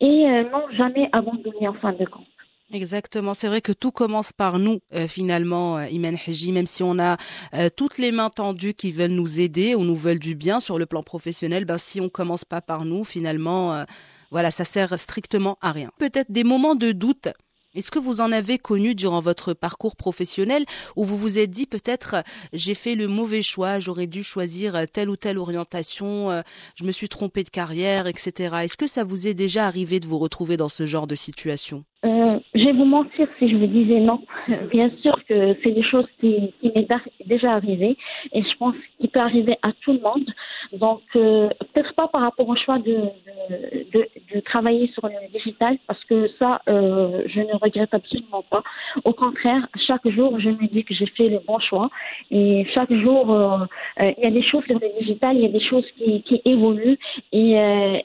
et 0.00 0.26
euh, 0.26 0.44
n'ont 0.50 0.70
jamais 0.70 1.08
abandonné 1.12 1.68
en 1.68 1.74
fin 1.74 1.92
de 1.92 2.06
compte. 2.06 2.29
Exactement, 2.72 3.34
c'est 3.34 3.48
vrai 3.48 3.60
que 3.60 3.72
tout 3.72 3.90
commence 3.90 4.32
par 4.32 4.60
nous 4.60 4.78
euh, 4.94 5.08
finalement, 5.08 5.78
euh, 5.78 5.88
Imen 5.88 6.16
Haji, 6.24 6.52
même 6.52 6.66
si 6.66 6.84
on 6.84 7.00
a 7.00 7.16
euh, 7.52 7.68
toutes 7.74 7.98
les 7.98 8.12
mains 8.12 8.30
tendues 8.30 8.74
qui 8.74 8.92
veulent 8.92 9.10
nous 9.10 9.40
aider 9.40 9.74
ou 9.74 9.82
nous 9.82 9.96
veulent 9.96 10.20
du 10.20 10.36
bien 10.36 10.60
sur 10.60 10.78
le 10.78 10.86
plan 10.86 11.02
professionnel, 11.02 11.64
ben 11.64 11.78
si 11.78 12.00
on 12.00 12.08
commence 12.08 12.44
pas 12.44 12.60
par 12.60 12.84
nous, 12.84 13.02
finalement, 13.02 13.74
euh, 13.74 13.84
voilà, 14.30 14.52
ça 14.52 14.64
sert 14.64 14.96
strictement 15.00 15.58
à 15.60 15.72
rien. 15.72 15.90
Peut-être 15.98 16.30
des 16.30 16.44
moments 16.44 16.76
de 16.76 16.92
doute 16.92 17.28
est-ce 17.72 17.92
que 17.92 18.00
vous 18.00 18.20
en 18.20 18.32
avez 18.32 18.58
connu 18.58 18.96
durant 18.96 19.20
votre 19.20 19.54
parcours 19.54 19.94
professionnel 19.94 20.64
où 20.96 21.04
vous 21.04 21.16
vous 21.16 21.38
êtes 21.38 21.52
dit 21.52 21.66
peut-être 21.66 22.24
j'ai 22.52 22.74
fait 22.74 22.96
le 22.96 23.06
mauvais 23.06 23.42
choix, 23.42 23.78
j'aurais 23.78 24.08
dû 24.08 24.24
choisir 24.24 24.88
telle 24.92 25.08
ou 25.08 25.16
telle 25.16 25.38
orientation, 25.38 26.32
euh, 26.32 26.42
je 26.74 26.82
me 26.82 26.90
suis 26.90 27.08
trompé 27.08 27.44
de 27.44 27.50
carrière, 27.50 28.08
etc. 28.08 28.56
Est-ce 28.64 28.76
que 28.76 28.88
ça 28.88 29.04
vous 29.04 29.28
est 29.28 29.34
déjà 29.34 29.66
arrivé 29.66 30.00
de 30.00 30.08
vous 30.08 30.18
retrouver 30.18 30.56
dans 30.56 30.68
ce 30.68 30.84
genre 30.84 31.06
de 31.06 31.14
situation? 31.14 31.84
Euh, 32.04 32.38
Je 32.54 32.64
vais 32.64 32.72
vous 32.72 32.84
mentir 32.84 33.28
si 33.38 33.48
je 33.48 33.56
vous 33.56 33.66
disais 33.66 34.00
non. 34.00 34.22
Bien 34.70 34.90
sûr 35.02 35.22
que 35.26 35.56
c'est 35.62 35.72
des 35.72 35.82
choses 35.82 36.06
qui, 36.20 36.52
qui 36.60 36.72
m'est 36.74 36.88
déjà 37.26 37.52
arrivé 37.52 37.96
et 38.32 38.42
je 38.42 38.56
pense 38.58 38.74
qu'il 38.98 39.10
peut 39.10 39.20
arriver 39.20 39.56
à 39.62 39.72
tout 39.82 39.92
le 39.92 40.00
monde. 40.00 40.26
Donc 40.72 41.02
euh, 41.16 41.48
peut-être 41.72 41.94
pas 41.94 42.08
par 42.08 42.22
rapport 42.22 42.48
au 42.48 42.56
choix 42.56 42.78
de, 42.78 42.92
de, 42.92 43.86
de, 43.92 44.08
de, 44.34 44.40
travailler 44.40 44.88
sur 44.88 45.06
le 45.06 45.32
digital 45.32 45.76
parce 45.86 46.02
que 46.04 46.28
ça, 46.38 46.62
euh, 46.68 47.22
je 47.26 47.40
ne 47.40 47.54
regrette 47.60 47.92
absolument 47.92 48.44
pas. 48.50 48.62
Au 49.04 49.12
contraire, 49.12 49.66
chaque 49.86 50.08
jour, 50.08 50.38
je 50.38 50.50
me 50.50 50.66
dis 50.68 50.84
que 50.84 50.94
j'ai 50.94 51.06
fait 51.06 51.28
le 51.28 51.40
bon 51.46 51.58
choix. 51.58 51.90
Et 52.30 52.66
chaque 52.74 52.92
jour, 52.92 53.30
euh, 53.30 53.58
euh, 54.00 54.12
il 54.18 54.24
y 54.24 54.26
a 54.26 54.30
des 54.30 54.42
choses 54.42 54.64
sur 54.64 54.78
le 54.78 55.00
digital, 55.00 55.36
il 55.36 55.42
y 55.42 55.46
a 55.46 55.48
des 55.48 55.60
choses 55.60 55.86
qui, 55.96 56.22
qui 56.22 56.40
évoluent. 56.44 56.98
Et 57.32 57.58
euh, 57.58 57.98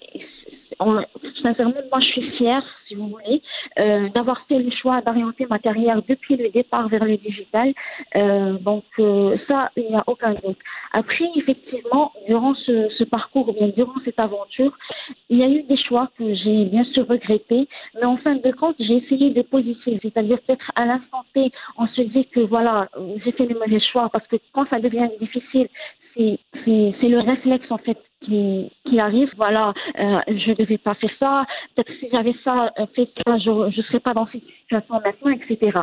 on, 0.79 1.03
sincèrement, 1.41 1.73
moi, 1.91 1.99
je 1.99 2.07
suis 2.07 2.29
fière, 2.31 2.63
si 2.87 2.95
vous 2.95 3.07
voulez, 3.07 3.41
euh, 3.79 4.09
d'avoir 4.09 4.41
fait 4.47 4.59
le 4.59 4.71
choix 4.71 5.01
d'orienter 5.01 5.45
ma 5.49 5.59
carrière 5.59 6.01
depuis 6.07 6.35
le 6.35 6.49
départ 6.49 6.87
vers 6.89 7.05
le 7.05 7.17
digital. 7.17 7.73
Euh, 8.15 8.53
donc, 8.53 8.83
euh, 8.99 9.37
ça, 9.47 9.71
il 9.75 9.87
n'y 9.87 9.95
a 9.95 10.03
aucun 10.07 10.33
doute. 10.33 10.57
Après, 10.93 11.25
effectivement, 11.35 12.11
durant 12.27 12.53
ce, 12.55 12.89
ce, 12.97 13.03
parcours, 13.03 13.53
bien 13.53 13.69
durant 13.69 13.95
cette 14.03 14.19
aventure, 14.19 14.77
il 15.29 15.39
y 15.39 15.43
a 15.43 15.49
eu 15.49 15.63
des 15.63 15.77
choix 15.77 16.09
que 16.17 16.33
j'ai 16.33 16.65
bien 16.65 16.83
sûr 16.85 17.07
regrettés, 17.07 17.67
mais 17.95 18.05
en 18.05 18.17
fin 18.17 18.35
de 18.35 18.51
compte, 18.51 18.75
j'ai 18.79 18.97
essayé 18.97 19.31
de 19.31 19.41
positiver, 19.41 19.99
c'est-à-dire 20.01 20.39
peut-être 20.45 20.71
à 20.75 20.85
l'instant 20.85 21.23
T, 21.33 21.51
on 21.77 21.87
se 21.87 22.01
dit 22.01 22.25
que 22.27 22.39
voilà, 22.39 22.89
j'ai 23.23 23.31
fait 23.31 23.45
le 23.45 23.55
mauvais 23.55 23.79
choix, 23.79 24.09
parce 24.09 24.25
que 24.27 24.37
quand 24.53 24.67
ça 24.69 24.79
devient 24.79 25.09
difficile, 25.19 25.67
c'est 26.15 27.09
le 27.09 27.19
réflexe 27.19 27.69
en 27.69 27.77
fait 27.77 27.97
qui, 28.21 28.71
qui 28.85 28.99
arrive. 28.99 29.29
Voilà, 29.37 29.73
euh, 29.99 30.19
je 30.27 30.49
ne 30.51 30.55
devais 30.55 30.77
pas 30.77 30.95
faire 30.95 31.11
ça. 31.19 31.45
Peut-être 31.75 31.91
si 31.99 32.07
j'avais 32.11 32.35
ça 32.43 32.71
euh, 32.79 32.85
fait 32.95 33.09
ça, 33.25 33.37
je 33.37 33.49
ne 33.49 33.83
serais 33.83 33.99
pas 33.99 34.13
dans 34.13 34.27
cette 34.27 34.43
situation 34.61 34.95
maintenant, 34.95 35.31
etc. 35.31 35.79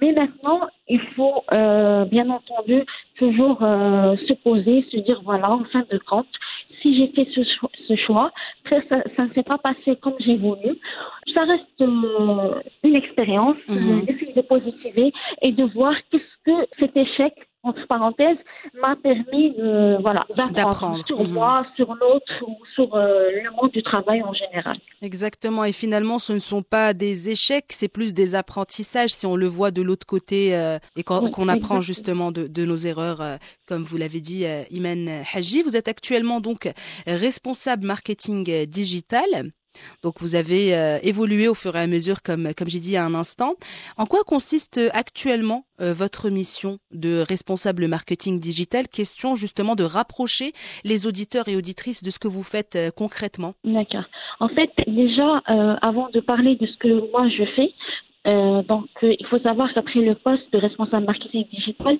Mais 0.00 0.12
maintenant, 0.12 0.60
il 0.88 1.00
faut 1.16 1.42
euh, 1.52 2.04
bien 2.06 2.28
entendu 2.30 2.82
toujours 3.18 3.58
euh, 3.62 4.16
se 4.28 4.32
poser, 4.34 4.84
se 4.90 4.98
dire 4.98 5.20
voilà, 5.24 5.50
en 5.52 5.64
fin 5.64 5.84
de 5.90 5.98
compte, 5.98 6.26
si 6.82 6.96
j'ai 6.96 7.08
fait 7.08 7.28
ce, 7.34 7.42
choix, 7.44 7.70
ce 7.88 7.96
choix 7.96 8.32
ça, 8.68 8.76
ça 9.16 9.24
ne 9.26 9.32
s'est 9.32 9.42
pas 9.42 9.58
passé 9.58 9.96
comme 10.02 10.16
j'ai 10.20 10.36
voulu. 10.36 10.78
Ça 11.32 11.44
reste 11.44 11.80
euh, 11.80 12.60
une 12.82 12.96
expérience, 12.96 13.56
mm 13.68 13.74
-hmm. 13.76 14.04
d'essayer 14.06 14.34
de 14.34 14.42
positiver 14.42 15.12
et 15.42 15.52
de 15.52 15.64
voir 15.76 15.94
qu'est-ce 16.10 16.36
que 16.46 16.56
cet 16.78 16.96
échec 16.96 17.34
entre 17.64 17.86
parenthèses, 17.86 18.38
m'a 18.74 18.96
permis 18.96 19.52
de 19.56 20.00
voilà 20.02 20.26
d'apprendre 20.52 21.04
sur 21.04 21.22
mmh. 21.22 21.32
moi, 21.32 21.66
sur 21.76 21.94
l'autre 21.94 22.32
ou 22.46 22.56
sur 22.74 22.94
euh, 22.94 23.30
le 23.42 23.50
monde 23.50 23.70
du 23.72 23.82
travail 23.82 24.22
en 24.22 24.32
général. 24.32 24.76
Exactement. 25.02 25.64
Et 25.64 25.72
finalement, 25.72 26.18
ce 26.18 26.32
ne 26.32 26.38
sont 26.38 26.62
pas 26.62 26.94
des 26.94 27.30
échecs, 27.30 27.66
c'est 27.70 27.88
plus 27.88 28.14
des 28.14 28.34
apprentissages 28.34 29.10
si 29.10 29.26
on 29.26 29.36
le 29.36 29.46
voit 29.46 29.70
de 29.70 29.82
l'autre 29.82 30.06
côté 30.06 30.56
euh, 30.56 30.78
et 30.96 31.02
qu'on 31.02 31.26
oui, 31.26 31.50
apprend 31.50 31.80
justement 31.80 32.32
de, 32.32 32.46
de, 32.46 32.64
nos 32.64 32.76
erreurs, 32.76 33.20
euh, 33.20 33.36
comme 33.66 33.82
vous 33.82 33.96
l'avez 33.96 34.20
dit, 34.20 34.44
euh, 34.44 34.62
Imen 34.70 35.22
Haji. 35.32 35.62
Vous 35.62 35.76
êtes 35.76 35.88
actuellement 35.88 36.40
donc 36.40 36.70
responsable 37.06 37.86
marketing 37.86 38.66
digital. 38.66 39.50
Donc 40.02 40.20
vous 40.20 40.34
avez 40.34 40.74
euh, 40.74 40.98
évolué 41.02 41.48
au 41.48 41.54
fur 41.54 41.76
et 41.76 41.80
à 41.80 41.86
mesure, 41.86 42.22
comme, 42.22 42.52
comme 42.56 42.68
j'ai 42.68 42.80
dit 42.80 42.90
il 42.90 42.94
y 42.94 42.96
a 42.96 43.04
un 43.04 43.14
instant. 43.14 43.54
En 43.96 44.06
quoi 44.06 44.24
consiste 44.24 44.80
actuellement 44.92 45.66
euh, 45.80 45.92
votre 45.92 46.30
mission 46.30 46.78
de 46.92 47.24
responsable 47.26 47.88
marketing 47.88 48.40
digital? 48.40 48.88
Question 48.88 49.34
justement 49.34 49.74
de 49.74 49.84
rapprocher 49.84 50.52
les 50.84 51.06
auditeurs 51.06 51.48
et 51.48 51.56
auditrices 51.56 52.02
de 52.02 52.10
ce 52.10 52.18
que 52.18 52.28
vous 52.28 52.42
faites 52.42 52.76
euh, 52.76 52.90
concrètement. 52.90 53.54
D'accord. 53.64 54.04
En 54.40 54.48
fait, 54.48 54.70
déjà, 54.86 55.42
euh, 55.48 55.76
avant 55.82 56.08
de 56.10 56.20
parler 56.20 56.56
de 56.56 56.66
ce 56.66 56.76
que 56.78 57.10
moi 57.10 57.28
je 57.28 57.44
fais, 57.56 57.72
euh, 58.26 58.62
donc, 58.62 58.88
euh, 59.02 59.14
il 59.18 59.26
faut 59.26 59.38
savoir 59.38 59.72
qu'après 59.74 60.00
le 60.00 60.14
poste 60.14 60.50
de 60.52 60.58
responsable 60.58 61.06
marketing 61.06 61.44
digital, 61.50 61.98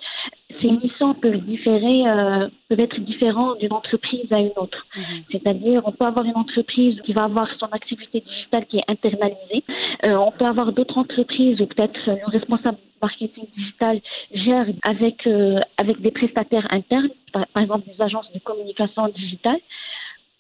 ces 0.61 0.71
missions 0.71 1.13
peuvent 1.15 1.41
différer, 1.41 2.09
euh, 2.09 2.49
peuvent 2.69 2.81
être 2.81 2.99
différentes 3.01 3.59
d'une 3.61 3.73
entreprise 3.73 4.33
à 4.33 4.39
une 4.39 4.57
autre. 4.57 4.87
-hmm. 4.97 5.23
C'est-à-dire, 5.31 5.83
on 5.85 5.93
peut 5.93 6.07
avoir 6.13 6.25
une 6.25 6.37
entreprise 6.37 6.97
qui 7.05 7.13
va 7.13 7.25
avoir 7.25 7.49
son 7.61 7.67
activité 7.79 8.21
digitale 8.21 8.65
qui 8.69 8.77
est 8.79 8.89
internalisée. 8.89 9.63
Euh, 10.05 10.17
on 10.29 10.33
peut 10.39 10.47
avoir 10.55 10.73
d'autres 10.73 10.99
entreprises 11.05 11.61
où 11.61 11.67
peut-être 11.67 12.01
le 12.07 12.29
responsable 12.39 12.79
marketing 13.03 13.47
digital 13.59 14.01
gère 14.45 14.67
avec 14.93 15.27
euh, 15.27 15.61
avec 15.83 15.97
des 16.01 16.13
prestataires 16.21 16.67
internes, 16.79 17.11
par, 17.35 17.47
par 17.55 17.63
exemple 17.65 17.85
des 17.91 18.01
agences 18.09 18.31
de 18.33 18.41
communication 18.49 19.03
digitale. 19.09 19.61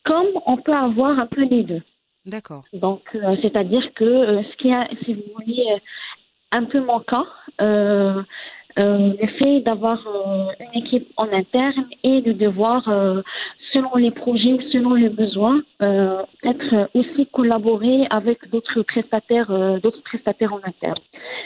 Comme 0.08 0.30
on 0.52 0.56
peut 0.64 0.78
avoir 0.88 1.12
un 1.24 1.28
peu 1.34 1.42
les 1.54 1.62
deux. 1.70 1.82
D'accord. 2.26 2.64
Donc, 2.72 3.02
euh, 3.14 3.36
c'est-à-dire 3.42 3.92
que 3.94 4.04
euh, 4.04 4.42
ce 4.42 4.56
qui 4.56 4.72
a, 4.72 4.88
si 5.04 5.14
vous 5.14 5.22
voulez, 5.34 5.66
un 6.52 6.64
peu 6.64 6.80
manquant, 6.80 7.26
euh, 7.60 8.22
le 8.76 9.26
fait 9.38 9.60
d'avoir 9.60 9.98
une 10.60 10.80
équipe 10.82 11.08
en 11.16 11.28
interne 11.32 11.86
et 12.02 12.20
de 12.22 12.32
devoir, 12.32 12.82
selon 13.72 13.94
les 13.96 14.10
projets, 14.10 14.58
selon 14.72 14.94
les 14.94 15.08
besoins, 15.08 15.62
être 15.80 16.88
aussi 16.94 17.26
collaborer 17.32 18.06
avec 18.10 18.48
d'autres 18.50 18.82
prestataires, 18.82 19.50
d'autres 19.80 20.02
prestataires 20.02 20.52
en 20.52 20.60
interne. 20.64 20.98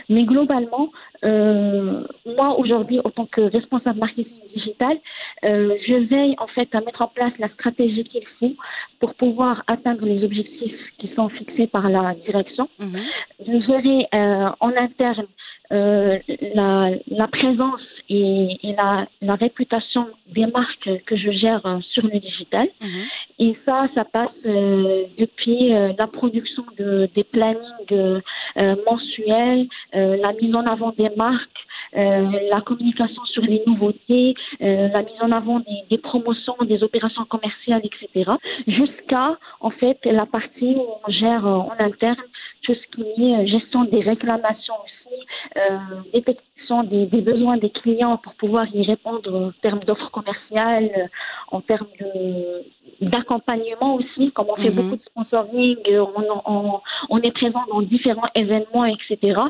Mais 0.08 0.24
globalement, 0.24 0.90
moi 1.22 2.58
aujourd'hui, 2.58 3.00
en 3.04 3.10
tant 3.10 3.26
que 3.26 3.42
responsable 3.42 3.98
marketing 3.98 4.32
digital, 4.54 4.96
je 5.42 6.08
veille 6.08 6.34
en 6.38 6.46
fait 6.48 6.74
à 6.74 6.80
mettre 6.80 7.02
en 7.02 7.08
place 7.08 7.32
la 7.38 7.48
stratégie 7.50 8.04
qu'il 8.04 8.26
faut 8.38 8.54
pour 9.00 9.14
pouvoir 9.14 9.62
atteindre 9.66 10.04
les 10.04 10.24
objectifs 10.24 10.80
qui 10.98 11.08
sont 11.14 11.28
fixés 11.28 11.66
par 11.66 11.88
la 11.88 12.14
direction. 12.26 12.68
Mm 12.78 12.86
-hmm. 12.86 13.04
Je 13.46 13.60
gérer 13.68 14.06
euh, 14.14 14.50
en 14.60 14.72
interne 14.76 15.26
euh, 15.72 16.18
la, 16.54 16.90
la, 17.08 17.28
présence 17.28 17.82
et, 18.08 18.56
et 18.62 18.72
la, 18.74 19.06
la, 19.20 19.34
réputation 19.34 20.06
des 20.34 20.46
marques 20.46 20.90
que 21.06 21.16
je 21.16 21.30
gère 21.30 21.62
sur 21.92 22.04
le 22.06 22.18
digital. 22.18 22.68
Mm 22.80 22.86
-hmm. 22.86 23.06
Et 23.44 23.56
ça, 23.64 23.76
ça 23.94 24.04
passe 24.04 24.40
euh, 24.46 25.04
depuis 25.18 25.62
euh, 25.74 25.92
la 25.98 26.06
production 26.18 26.64
de, 26.78 27.08
des 27.16 27.24
plannings 27.34 27.92
euh, 27.92 28.20
mensuels, 28.88 29.66
la 29.92 30.32
mise 30.40 30.54
en 30.60 30.66
avant 30.74 30.92
des 31.02 31.10
marques, 31.16 31.62
euh, 31.66 31.67
la 31.92 32.60
communication 32.60 33.24
sur 33.26 33.42
les 33.42 33.62
nouveautés, 33.66 34.34
euh, 34.60 34.88
la 34.88 35.02
mise 35.02 35.20
en 35.20 35.32
avant 35.32 35.60
des, 35.60 35.82
des, 35.90 35.98
promotions, 35.98 36.56
des 36.62 36.82
opérations 36.82 37.24
commerciales, 37.24 37.82
etc. 37.84 38.32
Jusqu'à 38.66 39.38
en 39.60 39.70
fait 39.70 39.98
la 40.04 40.26
partie 40.26 40.74
où 40.76 40.84
on 41.06 41.10
gère 41.10 41.46
euh, 41.46 41.56
en 41.56 41.74
interne 41.78 42.16
tout 42.62 42.74
ce 42.74 42.96
qui 42.96 43.32
est 43.32 43.46
gestion 43.46 43.84
des 43.84 44.00
réclamations 44.00 44.74
aussi, 44.84 46.12
détection 46.12 46.82
des, 46.84 47.06
des, 47.06 47.22
besoins 47.22 47.56
des 47.56 47.70
clients 47.70 48.18
pour 48.18 48.34
pouvoir 48.34 48.66
y 48.74 48.82
répondre 48.84 49.34
en 49.34 49.52
termes 49.62 49.80
d'offres 49.84 50.10
commerciales, 50.10 51.08
en 51.50 51.60
termes 51.62 51.86
de 51.98 52.64
d'accompagnement 53.00 53.96
aussi, 53.96 54.32
comme 54.32 54.46
on 54.50 54.56
fait 54.56 54.70
mm 54.70 54.72
-hmm. 54.72 54.74
beaucoup 54.76 54.96
de 54.96 55.02
sponsoring, 55.10 55.76
on, 55.88 56.24
on, 56.46 56.80
on, 57.10 57.18
est 57.26 57.30
présent 57.40 57.64
dans 57.72 57.82
différents 57.82 58.30
événements, 58.34 58.84
etc. 58.84 59.40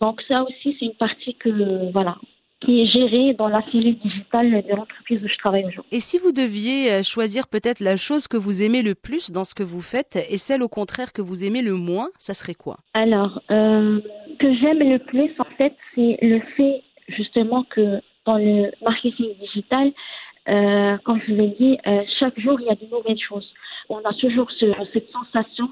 Donc 0.00 0.20
ça 0.28 0.42
aussi, 0.42 0.76
c'est 0.78 0.86
une 0.86 0.94
partie 1.06 1.34
que, 1.34 1.52
voilà, 1.92 2.16
qui 2.60 2.80
est 2.80 2.86
gérée 2.86 3.34
dans 3.34 3.48
la 3.48 3.62
cellule 3.70 3.98
digitale 3.98 4.50
de 4.68 4.74
l'entreprise 4.74 5.20
où 5.24 5.28
je 5.28 5.38
travaille 5.38 5.64
aujourd'hui. 5.70 5.92
Et 5.98 6.00
si 6.00 6.18
vous 6.18 6.32
deviez 6.32 7.02
choisir 7.02 7.42
peut-être 7.54 7.80
la 7.80 7.96
chose 7.96 8.26
que 8.32 8.36
vous 8.36 8.62
aimez 8.62 8.82
le 8.82 8.94
plus 8.94 9.30
dans 9.30 9.44
ce 9.44 9.54
que 9.54 9.62
vous 9.62 9.80
faites 9.80 10.16
et 10.32 10.38
celle 10.46 10.62
au 10.62 10.68
contraire 10.68 11.12
que 11.12 11.22
vous 11.22 11.44
aimez 11.46 11.62
le 11.62 11.74
moins, 11.74 12.08
ça 12.18 12.34
serait 12.34 12.58
quoi? 12.64 12.76
Alors, 12.94 13.40
euh, 13.50 14.00
que 14.40 14.48
j'aime 14.58 14.80
le 14.94 14.98
plus, 14.98 15.30
en 15.38 15.50
fait, 15.56 15.74
c'est 15.94 16.18
le 16.22 16.40
fait 16.56 16.82
justement 17.08 17.64
que 17.74 18.00
dans 18.26 18.36
le 18.36 18.70
marketing 18.82 19.30
digital, 19.40 19.90
euh, 20.48 20.96
comme 21.04 21.20
je 21.26 21.32
l'ai 21.32 21.48
dit, 21.58 21.78
euh, 21.86 22.02
chaque 22.18 22.38
jour, 22.38 22.58
il 22.60 22.66
y 22.66 22.70
a 22.70 22.74
de 22.74 22.86
nouvelles 22.90 23.18
choses. 23.20 23.52
On 23.88 23.98
a 23.98 24.12
toujours 24.14 24.50
ce, 24.50 24.66
cette 24.92 25.10
sensation 25.10 25.70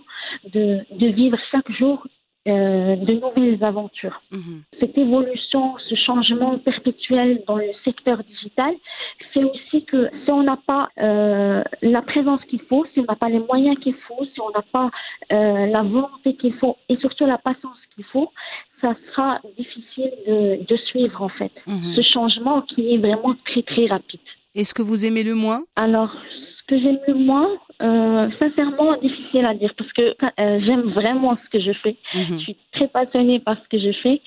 de, 0.53 0.81
de 0.93 1.07
vivre 1.09 1.39
chaque 1.51 1.71
jour 1.73 2.07
euh, 2.49 2.95
de 2.97 3.15
nouvelles 3.15 3.63
aventures. 3.65 4.21
Mhm. 4.31 4.63
Cette 4.79 4.97
évolution, 4.97 5.75
ce 5.89 5.95
changement 5.97 6.59
perpétuel 6.59 7.43
dans 7.49 7.57
le 7.57 7.71
secteur 7.85 8.19
digital 8.23 8.73
fait 9.33 9.43
aussi 9.45 9.85
que 9.85 10.09
si 10.25 10.31
on 10.31 10.43
n'a 10.45 10.57
pas 10.57 10.89
la 10.97 12.03
présence 12.03 12.41
qu'il 12.45 12.61
faut, 12.69 12.87
si 12.93 13.01
on 13.01 13.05
n'a 13.05 13.17
pas 13.17 13.29
les 13.29 13.41
moyens 13.41 13.77
qu'il 13.81 13.95
faut, 14.07 14.25
si 14.33 14.41
on 14.41 14.51
n'a 14.51 14.63
pas 14.63 14.91
la 15.31 15.83
volonté 15.83 16.37
qu'il 16.37 16.55
faut 16.55 16.77
et 16.89 16.97
surtout 16.99 17.27
la 17.27 17.39
patience 17.39 17.79
qu'il 17.95 18.05
faut, 18.05 18.31
ça 18.81 18.95
sera 19.13 19.41
difficile 19.59 20.13
de, 20.29 20.65
de 20.69 20.77
suivre 20.77 21.21
en 21.23 21.29
fait 21.29 21.53
Mhm. 21.67 21.95
ce 21.97 22.03
changement 22.03 22.63
qui 22.63 22.95
est 22.95 22.99
vraiment 22.99 23.35
très 23.45 23.63
très 23.63 23.87
rapide. 23.87 24.21
Est-ce 24.57 24.73
que 24.75 24.83
vous 24.83 25.05
aimez 25.05 25.23
le 25.23 25.35
moins 25.35 25.63
Alors, 25.77 26.11
ce 26.59 26.63
que 26.75 26.81
j'aime 26.81 26.99
le 27.07 27.15
moins, 27.15 27.49
euh, 27.83 28.29
sincèrement, 28.39 28.97
difficile 28.97 29.45
à 29.45 29.55
dire 29.55 29.73
parce 29.77 29.93
que 29.93 30.03
euh, 30.41 30.61
j'aime 30.65 30.91
vraiment 30.93 31.37
ce 31.45 31.51
que 31.51 31.61
je 31.63 31.73
fais. 31.83 31.95
Mhm. 32.15 32.39
Je 32.39 32.45
suis 32.45 32.57
très 32.73 32.89
passionnée 32.89 33.39
par 33.39 33.57
ce 33.63 33.69
que 33.69 33.79
je 33.79 33.93
fais. 34.03 34.21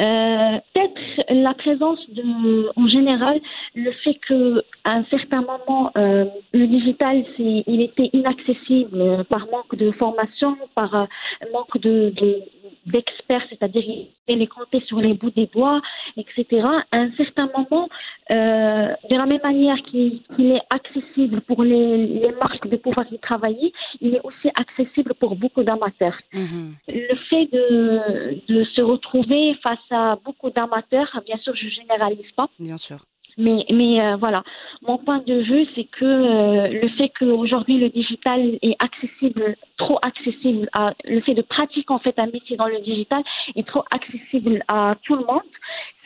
Euh, 0.00 0.58
Peut-être 0.74 1.24
la 1.30 1.54
présence 1.54 2.00
de, 2.10 2.70
en 2.76 2.88
général, 2.88 3.40
le 3.74 3.92
fait 4.02 4.14
que 4.26 4.62
à 4.84 4.92
un 4.96 5.04
certain 5.04 5.42
moment, 5.42 5.92
le 5.94 6.66
digital, 6.66 7.24
il 7.38 7.80
était 7.82 8.10
inaccessible 8.12 9.24
par 9.30 9.46
manque 9.52 9.76
de 9.76 9.90
formation, 9.92 10.56
par 10.74 11.06
manque 11.52 11.78
de, 11.80 12.10
de- 12.10 12.42
d'experts, 12.86 13.44
c'est-à-dire 13.48 13.82
il 13.86 14.38
les 14.38 14.46
compter 14.46 14.80
sur 14.86 14.98
les 15.00 15.14
bouts 15.14 15.30
des 15.30 15.46
doigts, 15.46 15.80
etc. 16.16 16.66
À 16.90 16.96
un 16.96 17.10
certain 17.12 17.48
moment, 17.56 17.88
euh, 18.30 18.88
de 19.10 19.16
la 19.16 19.26
même 19.26 19.40
manière 19.42 19.76
qu'il, 19.82 20.20
est 20.38 20.62
accessible 20.70 21.40
pour 21.42 21.62
les, 21.62 22.06
les 22.06 22.32
marques 22.42 22.68
de 22.68 22.76
pouvoir 22.76 23.06
y 23.12 23.18
travailler, 23.18 23.72
il 24.00 24.14
est 24.14 24.20
aussi 24.24 24.48
accessible 24.58 25.14
pour 25.14 25.36
beaucoup 25.36 25.62
d'amateurs 25.62 26.18
Mhm. 26.32 26.74
le 26.88 27.16
fait 27.28 27.46
de, 27.52 28.40
de 28.48 28.64
se 28.64 28.80
retrouver 28.80 29.54
face 29.62 29.78
à 29.90 30.16
beaucoup 30.24 30.50
d'amateurs, 30.50 31.10
bien 31.26 31.38
sûr, 31.38 31.54
je 31.54 31.68
généralise 31.68 32.30
pas, 32.36 32.48
Bien 32.58 32.78
sûr. 32.78 32.98
Mais, 33.38 33.64
mais 33.70 34.00
euh, 34.00 34.16
voilà, 34.16 34.42
mon 34.82 34.98
point 34.98 35.18
de 35.18 35.34
vue, 35.34 35.66
c'est 35.74 35.84
que 35.84 36.04
euh, 36.04 36.68
le 36.68 36.88
fait 36.90 37.10
qu'aujourd'hui 37.18 37.78
le 37.78 37.88
digital 37.88 38.58
est 38.62 38.76
accessible, 38.82 39.56
trop 39.76 39.98
accessible, 40.06 40.68
à, 40.72 40.94
le 41.04 41.20
fait 41.20 41.34
de 41.34 41.42
pratiquer 41.42 41.92
en 41.92 41.98
fait 41.98 42.18
un 42.18 42.26
métier 42.26 42.56
dans 42.56 42.66
le 42.68 42.80
digital 42.80 43.22
est 43.56 43.66
trop 43.66 43.84
accessible 43.92 44.62
à 44.68 44.94
tout 45.02 45.16
le 45.16 45.24
monde, 45.24 45.42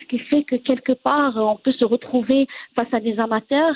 qui 0.08 0.18
fait 0.18 0.44
que 0.44 0.56
quelque 0.56 0.92
part 0.92 1.36
on 1.36 1.56
peut 1.56 1.72
se 1.72 1.84
retrouver 1.84 2.46
face 2.76 2.92
à 2.92 3.00
des 3.00 3.18
amateurs 3.18 3.74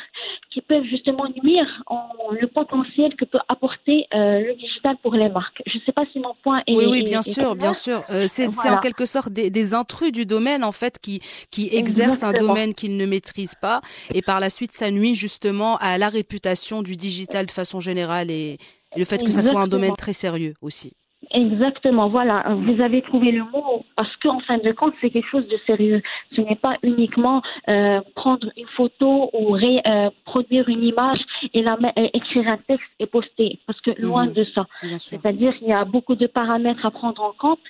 qui 0.52 0.60
peuvent 0.60 0.84
justement 0.84 1.26
nuire 1.42 1.82
en 1.86 2.08
le 2.40 2.46
potentiel 2.46 3.14
que 3.16 3.24
peut 3.24 3.38
apporter 3.48 4.06
euh, 4.14 4.40
le 4.40 4.54
digital 4.54 4.96
pour 5.02 5.14
les 5.14 5.28
marques. 5.28 5.62
Je 5.66 5.78
ne 5.78 5.82
sais 5.82 5.92
pas 5.92 6.04
si 6.12 6.18
mon 6.18 6.34
point 6.42 6.62
est 6.66 6.74
Oui, 6.74 6.86
oui, 6.88 7.02
bien 7.02 7.20
est 7.20 7.32
sûr, 7.32 7.54
bien 7.54 7.72
sûr. 7.72 8.02
Euh, 8.10 8.26
c'est 8.26 8.42
c'est 8.44 8.48
Voilà. 8.48 8.78
en 8.78 8.80
quelque 8.80 9.06
sorte 9.06 9.30
des, 9.30 9.50
des 9.50 9.74
intrus 9.74 10.12
du 10.12 10.26
domaine 10.26 10.64
en 10.64 10.72
fait 10.72 10.98
qui 10.98 11.20
qui 11.50 11.68
exercent 11.72 12.24
un 12.24 12.32
domaine 12.32 12.74
qu'ils 12.74 12.96
ne 12.96 13.06
maîtrisent 13.06 13.54
pas 13.54 13.80
et 14.14 14.22
par 14.22 14.40
la 14.40 14.50
suite 14.50 14.72
ça 14.72 14.90
nuit 14.90 15.14
justement 15.14 15.76
à 15.78 15.98
la 15.98 16.08
réputation 16.08 16.82
du 16.82 16.96
digital 16.96 17.46
de 17.46 17.50
façon 17.50 17.80
générale 17.80 18.30
et, 18.30 18.58
et 18.94 18.98
le 18.98 19.04
fait 19.04 19.22
que 19.24 19.30
ça 19.30 19.42
soit 19.42 19.60
un 19.60 19.68
domaine 19.68 19.96
très 19.96 20.12
sérieux 20.12 20.54
aussi. 20.60 20.92
Exactement, 21.30 22.08
voilà, 22.08 22.44
vous 22.54 22.80
avez 22.82 23.00
trouvé 23.02 23.30
le 23.32 23.44
mot 23.44 23.84
parce 23.96 24.14
qu'en 24.16 24.40
fin 24.40 24.58
de 24.58 24.72
compte, 24.72 24.92
c'est 25.00 25.10
quelque 25.10 25.28
chose 25.28 25.46
de 25.48 25.56
sérieux. 25.66 26.02
Ce 26.34 26.40
n'est 26.40 26.56
pas 26.56 26.76
uniquement 26.82 27.42
euh, 27.68 28.00
prendre 28.14 28.48
une 28.56 28.66
photo 28.66 29.30
ou 29.32 29.52
ré- 29.52 29.82
euh, 29.88 30.10
produire 30.24 30.68
une 30.68 30.82
image 30.82 31.20
et 31.54 31.62
la 31.62 31.74
euh, 31.74 32.08
écrire 32.12 32.48
un 32.48 32.58
texte 32.58 32.88
et 32.98 33.06
poster, 33.06 33.58
parce 33.66 33.80
que 33.80 33.92
loin 34.00 34.26
Mhm. 34.26 34.32
de 34.32 34.44
ça. 34.44 34.66
C'est-à-dire 34.98 35.56
qu'il 35.58 35.68
y 35.68 35.72
a 35.72 35.84
beaucoup 35.84 36.16
de 36.16 36.26
paramètres 36.26 36.84
à 36.84 36.90
prendre 36.90 37.22
en 37.22 37.32
compte, 37.32 37.60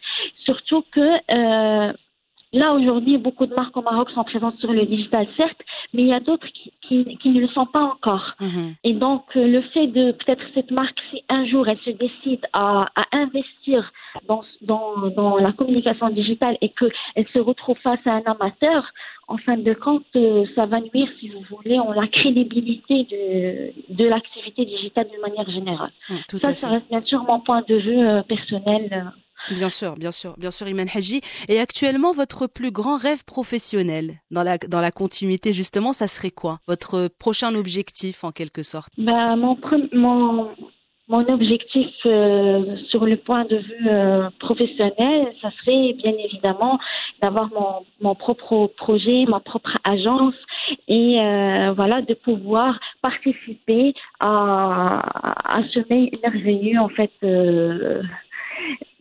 surtout 0.44 0.82
que 0.90 1.00
euh, 1.30 1.92
là 2.52 2.72
aujourd'hui, 2.72 3.18
beaucoup 3.18 3.46
de 3.46 3.54
marques 3.54 3.76
au 3.76 3.82
Maroc 3.82 4.10
sont 4.10 4.24
présentes 4.24 4.58
sur 4.58 4.72
le 4.72 4.84
digital, 4.84 5.26
certes, 5.36 5.60
mais 5.92 6.02
il 6.02 6.08
y 6.08 6.12
a 6.12 6.20
d'autres 6.20 6.46
qui, 6.48 6.72
qui, 6.82 7.16
qui 7.18 7.30
ne 7.30 7.40
le 7.40 7.48
sont 7.48 7.66
pas 7.66 7.82
encore. 7.82 8.34
Mhm. 8.40 8.74
Et 8.84 8.92
donc, 8.92 9.24
euh, 9.36 9.46
le 9.46 9.62
fait 9.62 9.86
de 9.86 10.12
peut-être 10.12 10.44
cette 10.54 10.70
marque, 10.70 10.98
si 11.10 11.22
un 11.28 11.44
jour 11.46 11.68
elle 11.68 11.78
se 11.78 11.90
décide 11.90 12.44
à, 12.52 12.88
à 12.94 13.04
investir 13.12 13.92
dans, 14.28 14.42
dans, 14.62 15.08
dans 15.08 15.36
la 15.38 15.52
communication 15.52 16.08
digitale 16.10 16.58
et 16.60 16.68
qu'elle 16.70 17.28
se 17.32 17.38
retrouve 17.38 17.78
face 17.78 18.04
à 18.06 18.12
un 18.14 18.22
amateur, 18.26 18.84
en 19.28 19.38
fin 19.38 19.56
de 19.56 19.72
compte, 19.72 20.04
euh, 20.16 20.44
ça 20.54 20.66
va 20.66 20.80
nuire, 20.80 21.08
si 21.18 21.28
vous 21.28 21.42
voulez, 21.48 21.78
en 21.78 21.92
la 21.92 22.06
crédibilité 22.06 23.04
de, 23.04 23.94
de 23.94 24.04
l'activité 24.04 24.64
digitale 24.64 25.08
d'une 25.10 25.20
manière 25.20 25.48
générale. 25.48 25.92
Ça, 26.28 26.54
ça 26.54 26.68
reste 26.68 26.88
bien 26.88 27.02
sûr 27.02 27.22
mon 27.24 27.40
point 27.40 27.62
de 27.66 27.76
vue 27.76 28.06
euh, 28.06 28.22
personnel. 28.22 29.12
Bien 29.50 29.68
sûr, 29.68 29.96
bien 29.96 30.12
sûr, 30.12 30.34
bien 30.38 30.50
sûr, 30.50 30.68
Iman 30.68 30.86
Haji. 30.94 31.20
Et 31.48 31.58
actuellement, 31.58 32.12
votre 32.12 32.46
plus 32.46 32.70
grand 32.70 32.96
rêve 32.96 33.24
professionnel 33.24 34.20
dans 34.30 34.42
la 34.42 34.56
dans 34.58 34.80
la 34.80 34.90
continuité 34.90 35.52
justement, 35.52 35.92
ça 35.92 36.06
serait 36.06 36.30
quoi? 36.30 36.58
Votre 36.68 37.08
prochain 37.18 37.54
objectif 37.54 38.24
en 38.24 38.30
quelque 38.30 38.62
sorte? 38.62 38.88
Ben, 38.96 39.36
mon, 39.36 39.58
mon, 39.92 40.48
mon 41.08 41.28
objectif 41.28 41.88
euh, 42.06 42.76
sur 42.88 43.04
le 43.04 43.16
point 43.16 43.44
de 43.44 43.56
vue 43.56 43.88
euh, 43.88 44.30
professionnel, 44.38 45.34
ça 45.42 45.50
serait 45.58 45.92
bien 45.94 46.12
évidemment 46.24 46.78
d'avoir 47.20 47.50
mon, 47.52 47.84
mon 48.00 48.14
propre 48.14 48.68
projet, 48.76 49.24
ma 49.28 49.40
propre 49.40 49.74
agence 49.84 50.34
et 50.88 51.20
euh, 51.20 51.72
voilà 51.72 52.00
de 52.00 52.14
pouvoir 52.14 52.78
participer 53.02 53.92
à, 54.20 55.58
à 55.58 55.62
ce 55.72 55.80
me- 55.80 56.10
merveilleux 56.22 56.78
en 56.78 56.88
fait 56.88 57.10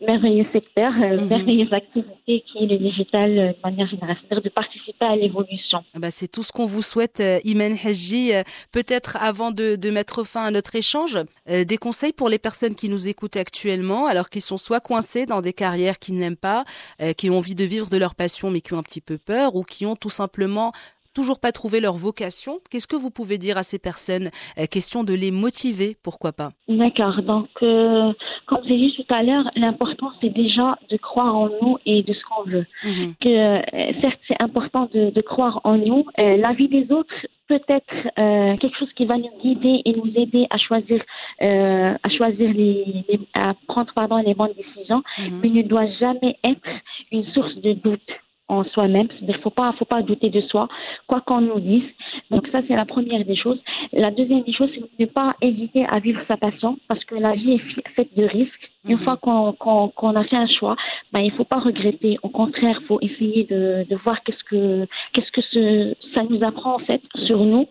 merveilleux 0.00 0.46
secteur, 0.52 0.92
euh, 1.00 1.16
Mhm. 1.20 1.28
merveilleuse 1.28 1.72
activité 1.72 2.42
qui 2.46 2.58
est 2.58 2.66
le 2.66 2.78
digital 2.78 3.38
euh, 3.38 3.48
de 3.52 3.56
manière 3.62 3.86
générale, 3.86 4.16
c'est-à-dire 4.20 4.42
de 4.42 4.48
participer 4.48 5.04
à 5.04 5.14
l'évolution. 5.16 5.78
Ah 5.94 5.98
bah, 6.00 6.10
c'est 6.10 6.26
tout 6.26 6.42
ce 6.42 6.50
qu'on 6.50 6.66
vous 6.66 6.82
souhaite, 6.82 7.20
euh, 7.20 7.38
Iman 7.44 7.76
Haji. 7.84 8.32
Euh, 8.34 8.42
Peut-être 8.72 9.16
avant 9.20 9.50
de, 9.52 9.76
de 9.76 9.90
mettre 9.90 10.24
fin 10.24 10.42
à 10.44 10.50
notre 10.50 10.74
échange, 10.74 11.18
euh, 11.48 11.64
des 11.64 11.76
conseils 11.76 12.12
pour 12.12 12.28
les 12.28 12.38
personnes 12.38 12.74
qui 12.74 12.88
nous 12.88 13.06
écoutent 13.08 13.36
actuellement, 13.36 14.06
alors 14.06 14.28
qu'ils 14.28 14.42
sont 14.42 14.56
soit 14.56 14.80
coincés 14.80 15.26
dans 15.26 15.40
des 15.40 15.52
carrières 15.52 15.98
qu'ils 15.98 16.18
n'aiment 16.18 16.36
pas, 16.36 16.64
euh, 17.00 17.12
qui 17.12 17.30
ont 17.30 17.38
envie 17.38 17.54
de 17.54 17.64
vivre 17.64 17.88
de 17.88 17.96
leur 17.96 18.14
passion 18.14 18.50
mais 18.50 18.60
qui 18.60 18.74
ont 18.74 18.78
un 18.78 18.82
petit 18.82 19.00
peu 19.00 19.18
peur, 19.18 19.54
ou 19.54 19.62
qui 19.62 19.86
ont 19.86 19.94
tout 19.96 20.10
simplement 20.10 20.72
toujours 21.14 21.40
pas 21.40 21.52
trouvé 21.52 21.80
leur 21.80 21.94
vocation. 21.96 22.58
Qu'est-ce 22.70 22.86
que 22.86 22.96
vous 22.96 23.10
pouvez 23.10 23.38
dire 23.38 23.58
à 23.58 23.62
ces 23.62 23.78
personnes? 23.78 24.30
Euh, 24.58 24.66
Question 24.70 25.04
de 25.04 25.14
les 25.14 25.30
motiver, 25.30 25.96
pourquoi 26.02 26.32
pas? 26.32 26.50
D'accord. 26.68 27.22
Donc, 27.22 27.48
euh, 27.62 28.12
comme 28.46 28.60
j'ai 28.66 28.76
dit 28.76 28.94
tout 28.96 29.14
à 29.14 29.22
l'heure, 29.22 29.50
l'important 29.56 30.10
c'est 30.20 30.30
déjà 30.30 30.78
de 30.90 30.96
croire 30.96 31.34
en 31.36 31.48
nous 31.60 31.78
et 31.86 32.02
de 32.02 32.12
ce 32.12 32.20
qu'on 32.28 32.42
veut. 32.50 32.66
Mhm. 32.84 33.14
Que 33.20 33.28
euh, 33.28 34.00
certes, 34.00 34.20
c'est 34.28 34.40
important 34.42 34.88
de, 34.92 35.10
de 35.10 35.20
croire 35.20 35.60
en 35.64 35.76
nous. 35.76 36.06
Euh, 36.18 36.36
la 36.36 36.52
vie 36.52 36.68
des 36.68 36.90
autres 36.92 37.14
peut 37.48 37.60
être 37.68 37.94
euh, 38.18 38.56
quelque 38.56 38.78
chose 38.78 38.92
qui 38.96 39.04
va 39.04 39.18
nous 39.18 39.30
guider 39.42 39.82
et 39.84 39.92
nous 39.92 40.10
aider 40.16 40.46
à 40.50 40.58
choisir, 40.58 41.02
euh, 41.42 41.94
à 42.02 42.08
choisir 42.08 42.50
les, 42.52 43.04
les- 43.08 43.20
à 43.34 43.54
prendre 43.66 43.92
pardon 43.94 44.16
les 44.18 44.34
bonnes 44.34 44.54
décisions, 44.56 45.02
Mhm. 45.18 45.40
mais 45.42 45.48
ne 45.50 45.62
doit 45.62 45.88
jamais 46.00 46.36
être 46.44 46.68
une 47.10 47.24
source 47.34 47.54
de 47.56 47.72
doute 47.74 48.00
en 48.48 48.64
soi-même. 48.64 49.08
C'est-à-dire, 49.10 49.40
faut 49.42 49.50
pas, 49.50 49.72
faut 49.78 49.84
pas 49.86 50.02
douter 50.02 50.28
de 50.30 50.40
soi, 50.42 50.68
quoi 51.06 51.20
qu'on 51.20 51.40
nous 51.40 51.60
dise. 51.60 51.84
Donc 52.30 52.46
ça, 52.52 52.60
c'est 52.66 52.76
la 52.76 52.84
première 52.84 53.24
des 53.24 53.36
choses. 53.36 53.60
La 53.92 54.10
deuxième 54.10 54.42
des 54.42 54.52
choses, 54.52 54.70
c'est 54.74 54.80
de 54.80 54.88
ne 55.00 55.06
pas 55.06 55.34
hésiter 55.40 55.84
à 55.86 55.98
vivre 55.98 56.20
sa 56.28 56.36
passion, 56.36 56.78
parce 56.88 57.04
que 57.04 57.14
la 57.14 57.32
vie 57.34 57.52
est 57.54 57.88
faite 57.96 58.14
de 58.16 58.24
risques. 58.24 58.70
Une 58.88 58.96
Mhm. 58.96 58.98
fois 59.04 59.16
qu'on 59.16 59.52
qu'on 59.52 60.14
a 60.16 60.24
fait 60.24 60.36
un 60.36 60.48
choix, 60.48 60.76
ben, 61.12 61.20
il 61.20 61.32
faut 61.32 61.44
pas 61.44 61.60
regretter. 61.60 62.18
Au 62.22 62.28
contraire, 62.28 62.78
il 62.80 62.86
faut 62.86 63.00
essayer 63.00 63.44
de, 63.44 63.84
de 63.88 63.96
voir 63.96 64.22
qu'est-ce 64.24 64.44
que 64.44 64.86
qu'est-ce 65.12 65.30
que 65.30 65.42
ce, 65.52 65.94
ça 66.14 66.22
nous 66.28 66.42
apprend 66.42 66.74
en 66.76 66.84
fait 66.88 67.02
sur 67.26 67.44
nous. 67.44 67.66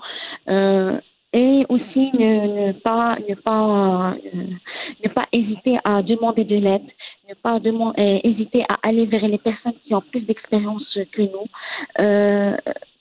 Euh, 0.49 0.97
et 1.33 1.65
aussi 1.69 2.11
ne, 2.19 2.67
ne 2.67 2.71
pas 2.73 3.17
ne 3.29 3.35
pas 3.35 4.15
euh, 4.33 4.43
ne 5.03 5.09
pas 5.09 5.25
hésiter 5.31 5.77
à 5.85 6.01
demander 6.01 6.43
de 6.43 6.57
l'aide, 6.57 6.89
ne 7.29 7.33
pas 7.35 7.57
deman- 7.59 7.93
euh, 7.97 8.19
hésiter 8.23 8.63
à 8.67 8.75
aller 8.83 9.05
vers 9.05 9.25
les 9.27 9.37
personnes 9.37 9.77
qui 9.85 9.93
ont 9.95 10.01
plus 10.11 10.21
d'expérience 10.21 10.97
que 11.13 11.21
nous, 11.21 11.47
euh, 12.01 12.55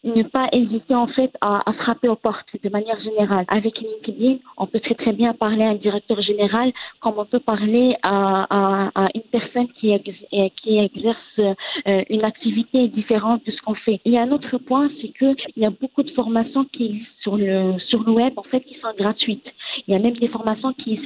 ne 0.05 0.23
pas 0.23 0.49
hésiter 0.53 0.95
en 0.95 1.07
fait 1.09 1.33
à, 1.41 1.69
à 1.69 1.73
frapper 1.75 2.09
aux 2.09 2.17
portes 2.17 2.49
de 2.63 2.69
manière 2.71 2.99
générale. 3.01 3.45
Avec 3.49 3.79
LinkedIn, 3.79 4.39
on 4.57 4.67
peut 4.67 4.81
très 4.81 4.95
très 4.95 5.13
bien 5.13 5.35
parler 5.35 5.65
à 5.65 5.71
un 5.71 5.75
directeur 5.75 6.21
général 6.23 6.73
comme 7.01 7.15
on 7.19 7.25
peut 7.25 7.41
parler 7.41 7.97
à, 8.03 8.47
à, 8.51 8.91
à 8.95 9.09
une 9.15 9.23
personne 9.31 9.69
qui, 9.79 9.93
euh, 9.93 10.49
qui 10.63 10.79
exerce 10.79 11.19
euh, 11.39 12.03
une 12.09 12.25
activité 12.25 12.89
différente 12.89 13.45
de 13.47 13.53
ce 13.53 13.61
qu'on 13.63 13.75
fait. 13.75 14.01
A 14.07 14.23
un 14.23 14.33
autre 14.33 14.59
point, 14.59 14.91
c'est 15.01 15.09
que 15.09 15.35
il 15.57 15.63
y 15.63 15.67
a 15.67 15.71
beaucoup 15.71 16.03
de 16.03 16.11
formations 16.11 16.65
qui 16.65 17.03
sur 17.23 17.37
le 17.37 17.79
sur 17.79 18.03
le 18.03 18.13
web 18.13 18.33
en 18.37 18.43
fait 18.43 18.61
qui 18.61 18.75
sont 18.81 18.93
gratuites. 18.99 19.47
Il 19.87 19.93
y 19.93 19.97
a 19.97 20.01
même 20.01 20.17
des 20.17 20.29
formations 20.29 20.73
qui 20.75 21.01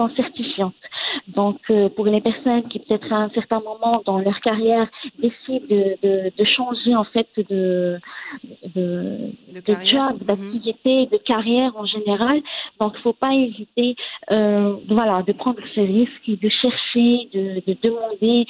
assistante 0.00 0.16
certifiante. 0.16 0.74
Donc, 1.28 1.58
euh, 1.70 1.88
pour 1.88 2.06
les 2.06 2.20
personnes 2.20 2.64
qui 2.68 2.78
peut-être 2.78 3.12
à 3.12 3.16
un 3.16 3.30
certain 3.30 3.60
moment 3.60 4.02
dans 4.06 4.18
leur 4.18 4.40
carrière 4.40 4.88
décident 5.18 5.66
de, 5.68 5.96
de, 6.02 6.32
de 6.36 6.44
changer 6.44 6.94
en 6.94 7.04
fait 7.04 7.28
de, 7.36 7.98
de, 8.74 9.32
job, 9.84 10.12
Mhm. 10.20 10.26
d'activité, 10.26 11.06
de 11.06 11.16
carrière 11.18 11.72
en 11.76 11.84
général. 11.84 12.40
Donc, 12.80 12.96
faut 12.98 13.12
pas 13.12 13.34
hésiter, 13.34 13.96
euh, 14.30 14.76
voilà, 14.88 15.22
de 15.22 15.32
prendre 15.32 15.60
ce 15.74 15.80
risque, 15.80 16.28
et 16.28 16.36
de 16.36 16.48
chercher, 16.48 17.28
de, 17.34 17.62
de 17.66 17.76
demander. 17.82 18.46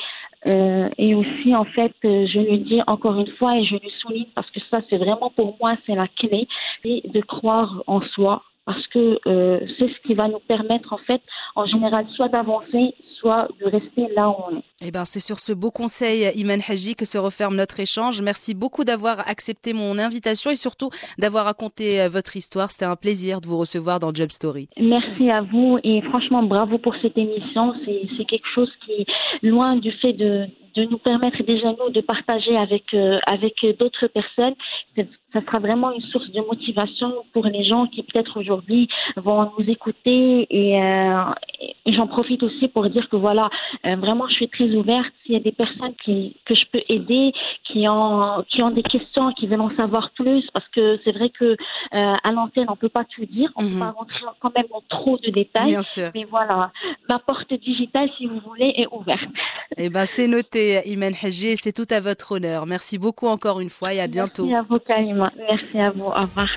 euh, 0.47 0.89
et 0.97 1.15
aussi, 1.15 1.55
en 1.55 1.67
fait, 1.67 1.93
je 2.03 2.41
le 2.51 2.57
dis 2.59 2.81
encore 2.87 3.19
une 3.21 3.33
fois 3.39 3.59
et 3.59 3.65
je 3.65 3.75
le 3.75 3.91
souligne 4.01 4.31
parce 4.35 4.51
que 4.51 4.61
ça, 4.71 4.81
c'est 4.89 4.97
vraiment 4.97 5.31
pour 5.31 5.57
moi, 5.61 5.77
c'est 5.85 5.95
la 5.95 6.09
clé, 6.09 6.49
et 6.85 7.03
de 7.07 7.21
croire 7.21 7.83
en 7.87 8.01
soi. 8.01 8.43
Parce 8.67 8.87
que 8.89 9.19
euh, 9.27 9.61
c'est 9.79 9.89
ce 9.89 10.07
qui 10.07 10.15
va 10.15 10.29
nous 10.29 10.39
permettre, 10.47 10.93
en 10.93 10.99
fait, 10.99 11.21
en 11.57 11.67
général, 11.67 12.07
soit 12.15 12.29
d'avancer, 12.29 12.95
soit 13.19 13.49
de 13.61 13.67
rester 13.67 14.07
là 14.15 14.31
où 14.31 14.35
on 14.49 14.59
est. 14.59 14.65
Eh 14.83 14.91
ben, 14.91 15.05
c'est 15.05 15.21
sur 15.21 15.39
ce 15.39 15.53
beau 15.53 15.71
conseil, 15.71 16.31
Iman 16.37 16.61
Haji, 16.67 16.95
que 16.95 17.05
se 17.05 17.19
referme 17.19 17.57
notre 17.57 17.81
échange. 17.81 18.23
Merci 18.23 18.55
beaucoup 18.55 18.85
d'avoir 18.85 19.29
accepté 19.29 19.73
mon 19.73 19.99
invitation 19.99 20.51
et 20.51 20.57
surtout 20.57 20.91
d'avoir 21.19 21.45
raconté 21.45 22.01
euh, 22.01 22.09
votre 22.09 22.37
histoire. 22.37 22.71
C'était 22.71 22.87
un 22.87 22.97
plaisir 22.97 23.41
de 23.41 23.49
vous 23.49 23.59
recevoir 23.59 23.99
dans 23.99 24.15
Job 24.15 24.31
Story. 24.31 24.69
Merci 24.79 25.31
à 25.31 25.43
vous 25.43 25.79
et 25.85 26.01
franchement 26.03 26.43
bravo 26.43 26.79
pour 26.79 26.95
cette 27.03 27.19
émission. 27.19 27.75
C'est 27.85 28.03
c'est 28.17 28.25
quelque 28.25 28.49
chose 28.55 28.71
qui, 28.85 29.07
loin 29.43 29.77
du 29.77 29.93
fait 29.93 30.13
de, 30.13 30.47
de 30.75 30.85
nous 30.85 30.99
permettre 30.99 31.43
déjà 31.43 31.69
nous 31.79 31.91
de 31.91 32.01
partager 32.01 32.57
avec 32.57 32.95
euh, 32.95 33.19
avec 33.27 33.55
d'autres 33.79 34.07
personnes, 34.07 34.55
ça 35.33 35.41
sera 35.45 35.59
vraiment 35.59 35.93
une 35.93 36.01
source 36.03 36.31
de 36.33 36.41
motivation 36.41 37.13
pour 37.33 37.45
les 37.47 37.65
gens 37.65 37.87
qui 37.87 38.03
peut-être 38.03 38.39
aujourd'hui 38.41 38.89
vont 39.17 39.51
nous 39.59 39.71
écouter. 39.71 40.47
Et, 40.51 40.83
euh, 40.83 41.23
et 41.87 41.93
j'en 41.93 42.07
profite 42.07 42.43
aussi 42.43 42.69
pour 42.69 42.89
dire 42.91 43.09
que 43.09 43.17
voilà 43.17 43.49
euh, 43.87 43.97
vraiment 43.97 44.27
je 44.29 44.35
suis 44.35 44.49
très 44.49 44.71
ouverte. 44.81 45.13
S'il 45.23 45.35
y 45.35 45.37
a 45.37 45.41
des 45.41 45.53
personnes 45.53 45.95
qui 46.05 46.37
que 46.47 46.55
je 46.55 46.65
peux 46.73 46.83
aider 46.89 47.33
qui 47.65 47.89
ont 47.89 48.45
qui 48.51 48.63
ont 48.63 48.71
des 48.71 48.83
questions 48.83 49.33
qui 49.33 49.47
veulent 49.47 49.61
en 49.71 49.75
savoir 49.77 50.11
plus 50.21 50.45
parce 50.53 50.69
que 50.69 50.99
c'est 51.05 51.13
vrai 51.13 51.31
que 51.31 51.57
à 51.93 52.31
l'antenne 52.33 52.67
on 52.69 52.77
peut 52.77 52.89
pas 52.89 53.05
tout 53.05 53.25
dire. 53.27 53.51
On 53.57 53.63
Mhm. 53.63 53.73
peut 53.75 53.79
pas 53.87 53.91
rentrer 54.01 54.25
quand 54.41 54.53
même 54.57 54.67
dans 54.73 54.83
trop 54.89 55.17
de 55.19 55.31
détails. 55.31 55.69
Bien 55.69 55.83
sûr. 55.83 56.11
mais 56.15 56.25
voilà 56.25 56.71
ma 57.09 57.19
porte 57.19 57.53
digitale 57.55 58.09
si 58.17 58.27
vous 58.27 58.41
voulez 58.49 58.73
est 58.77 58.87
ouverte. 58.99 59.29
Eh 59.77 59.89
ben, 59.89 60.05
c'est 60.05 60.27
noté, 60.27 60.60
Iman 60.87 61.13
Haji, 61.23 61.49
et 61.49 61.57
c'est 61.57 61.73
tout 61.73 61.87
à 61.91 62.01
votre 62.01 62.33
honneur. 62.33 62.67
Merci 62.67 62.99
beaucoup 62.99 63.27
encore 63.27 63.61
une 63.61 63.71
fois 63.71 63.95
et 63.95 64.01
à 64.01 64.07
bientôt. 64.07 64.45
merci 64.45 64.57
à 64.57 64.63
vous 64.63 64.79
Karima 64.79 65.33
merci 65.37 65.79
à 65.79 65.91
vous 65.91 66.05
au 66.05 66.11
revoir 66.11 66.49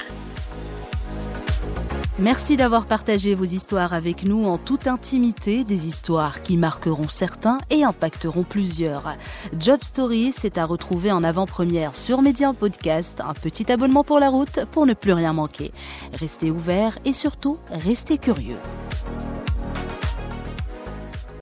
Merci 2.19 2.57
d'avoir 2.57 2.85
partagé 2.85 3.33
vos 3.33 3.43
histoires 3.43 3.91
avec 3.91 4.23
nous 4.23 4.45
en 4.45 4.59
toute 4.59 4.85
intimité, 4.85 5.63
des 5.63 5.87
histoires 5.87 6.43
qui 6.43 6.57
marqueront 6.57 7.07
certains 7.07 7.57
et 7.71 7.83
impacteront 7.83 8.43
plusieurs. 8.43 9.15
Job 9.59 9.79
Story, 9.83 10.31
c'est 10.31 10.59
à 10.59 10.65
retrouver 10.65 11.11
en 11.11 11.23
avant-première 11.23 11.95
sur 11.95 12.21
Média 12.21 12.53
Podcast, 12.53 13.19
un 13.19 13.33
petit 13.33 13.71
abonnement 13.71 14.03
pour 14.03 14.19
la 14.19 14.29
route 14.29 14.65
pour 14.71 14.85
ne 14.85 14.93
plus 14.93 15.13
rien 15.13 15.33
manquer. 15.33 15.71
Restez 16.13 16.51
ouverts 16.51 16.99
et 17.03 17.13
surtout, 17.13 17.57
restez 17.71 18.19
curieux. 18.19 18.59